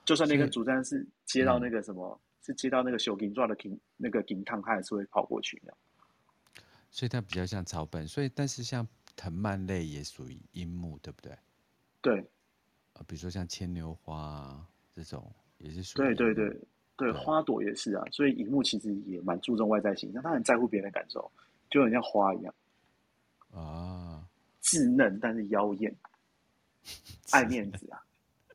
[0.05, 5.61] 就算那根竹竿是接到那个什么，嗯、是接到那个小金抓的金那个金汤，他还是会跑过去。
[6.91, 8.07] 所以它比较像草本。
[8.09, 8.87] 所以，但是像。
[9.17, 11.37] 藤蔓类也属于樱木，对不对？
[12.01, 12.31] 对，
[12.95, 16.07] 呃，比如说像牵牛花啊这种，也是属于。
[16.07, 16.57] 对对对
[16.97, 18.05] 对，花朵也是啊。
[18.13, 21.31] 所以樱木其实也蛮注重外在形象，他很在乎别人的感受，
[21.69, 22.55] 就很像花一样。
[23.53, 24.27] 啊，
[24.63, 25.95] 稚嫩但是妖艳。
[27.33, 28.03] 爱面子啊，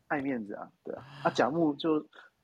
[0.08, 1.06] 爱面子啊，对啊。
[1.24, 2.00] 啊，甲木就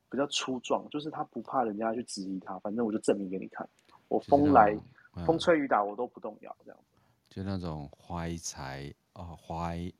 [0.09, 3.67] 比较粗壮，就是他不怕人家去质疑他，反正我就证明给你看，
[4.07, 4.75] 我风来、
[5.15, 6.97] 嗯、风吹雨打我都不动摇，这样子。
[7.29, 9.91] 就那种怀才啊，怀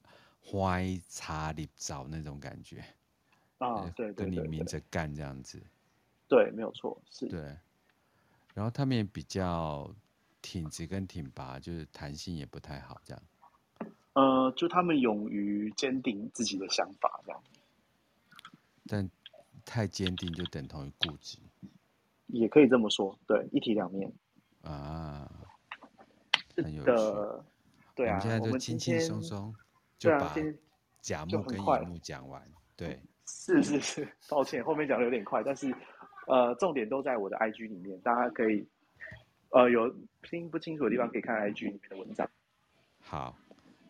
[0.43, 2.83] 怀茶立早那种感觉
[3.57, 5.61] 啊，对，跟你明着干这样子。
[6.27, 7.27] 对，没有错，是。
[7.27, 7.39] 对，
[8.53, 9.89] 然后他们也比较
[10.41, 13.23] 挺直跟挺拔，就是弹性也不太好，这样。
[14.13, 17.43] 呃，就他们勇于坚定自己的想法，这样。
[18.87, 19.09] 但
[19.65, 21.37] 太坚定就等同于固执。
[22.27, 24.11] 也可以这么说，对，一体两面。
[24.61, 25.29] 啊，
[26.55, 26.91] 很有趣。
[27.95, 29.53] 对啊，我们现在就轻轻松松
[29.97, 30.33] 就把
[31.01, 32.41] 甲木跟乙木讲完。
[32.75, 35.73] 对， 是是是，抱歉，后面讲的有点快，但是。
[36.27, 38.65] 呃，重点都在我的 IG 里面，大家可以，
[39.49, 42.29] 呃，有听不清楚的地方可以看 IG 里面的文章。
[42.99, 43.35] 好，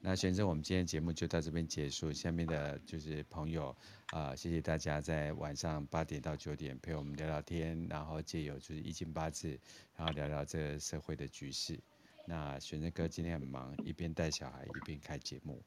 [0.04, 2.12] 那玄生，我们今天节目就到这边结束。
[2.12, 3.70] 下面的就是朋友
[4.08, 9.60] 啊、呃，谢谢大家在晚上八点到九点陪我们聊聊天，然后借由就是一经八字，
[9.96, 11.80] 然后聊聊这个社会的局势。
[12.26, 15.62] 那玄正哥今天很忙，一边带小孩一边开节目，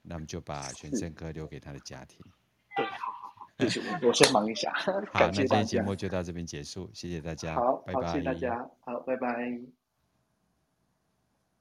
[0.00, 2.24] 那我们就把玄正哥留给他的家庭。
[2.74, 2.86] 对。
[3.58, 4.72] 就是我先忙一下。
[4.72, 7.56] 好， 那今天节目就到这边结束，谢谢大家。
[7.56, 8.12] 好，拜拜。
[8.12, 8.70] 谢谢大家。
[8.80, 9.77] 好，拜拜。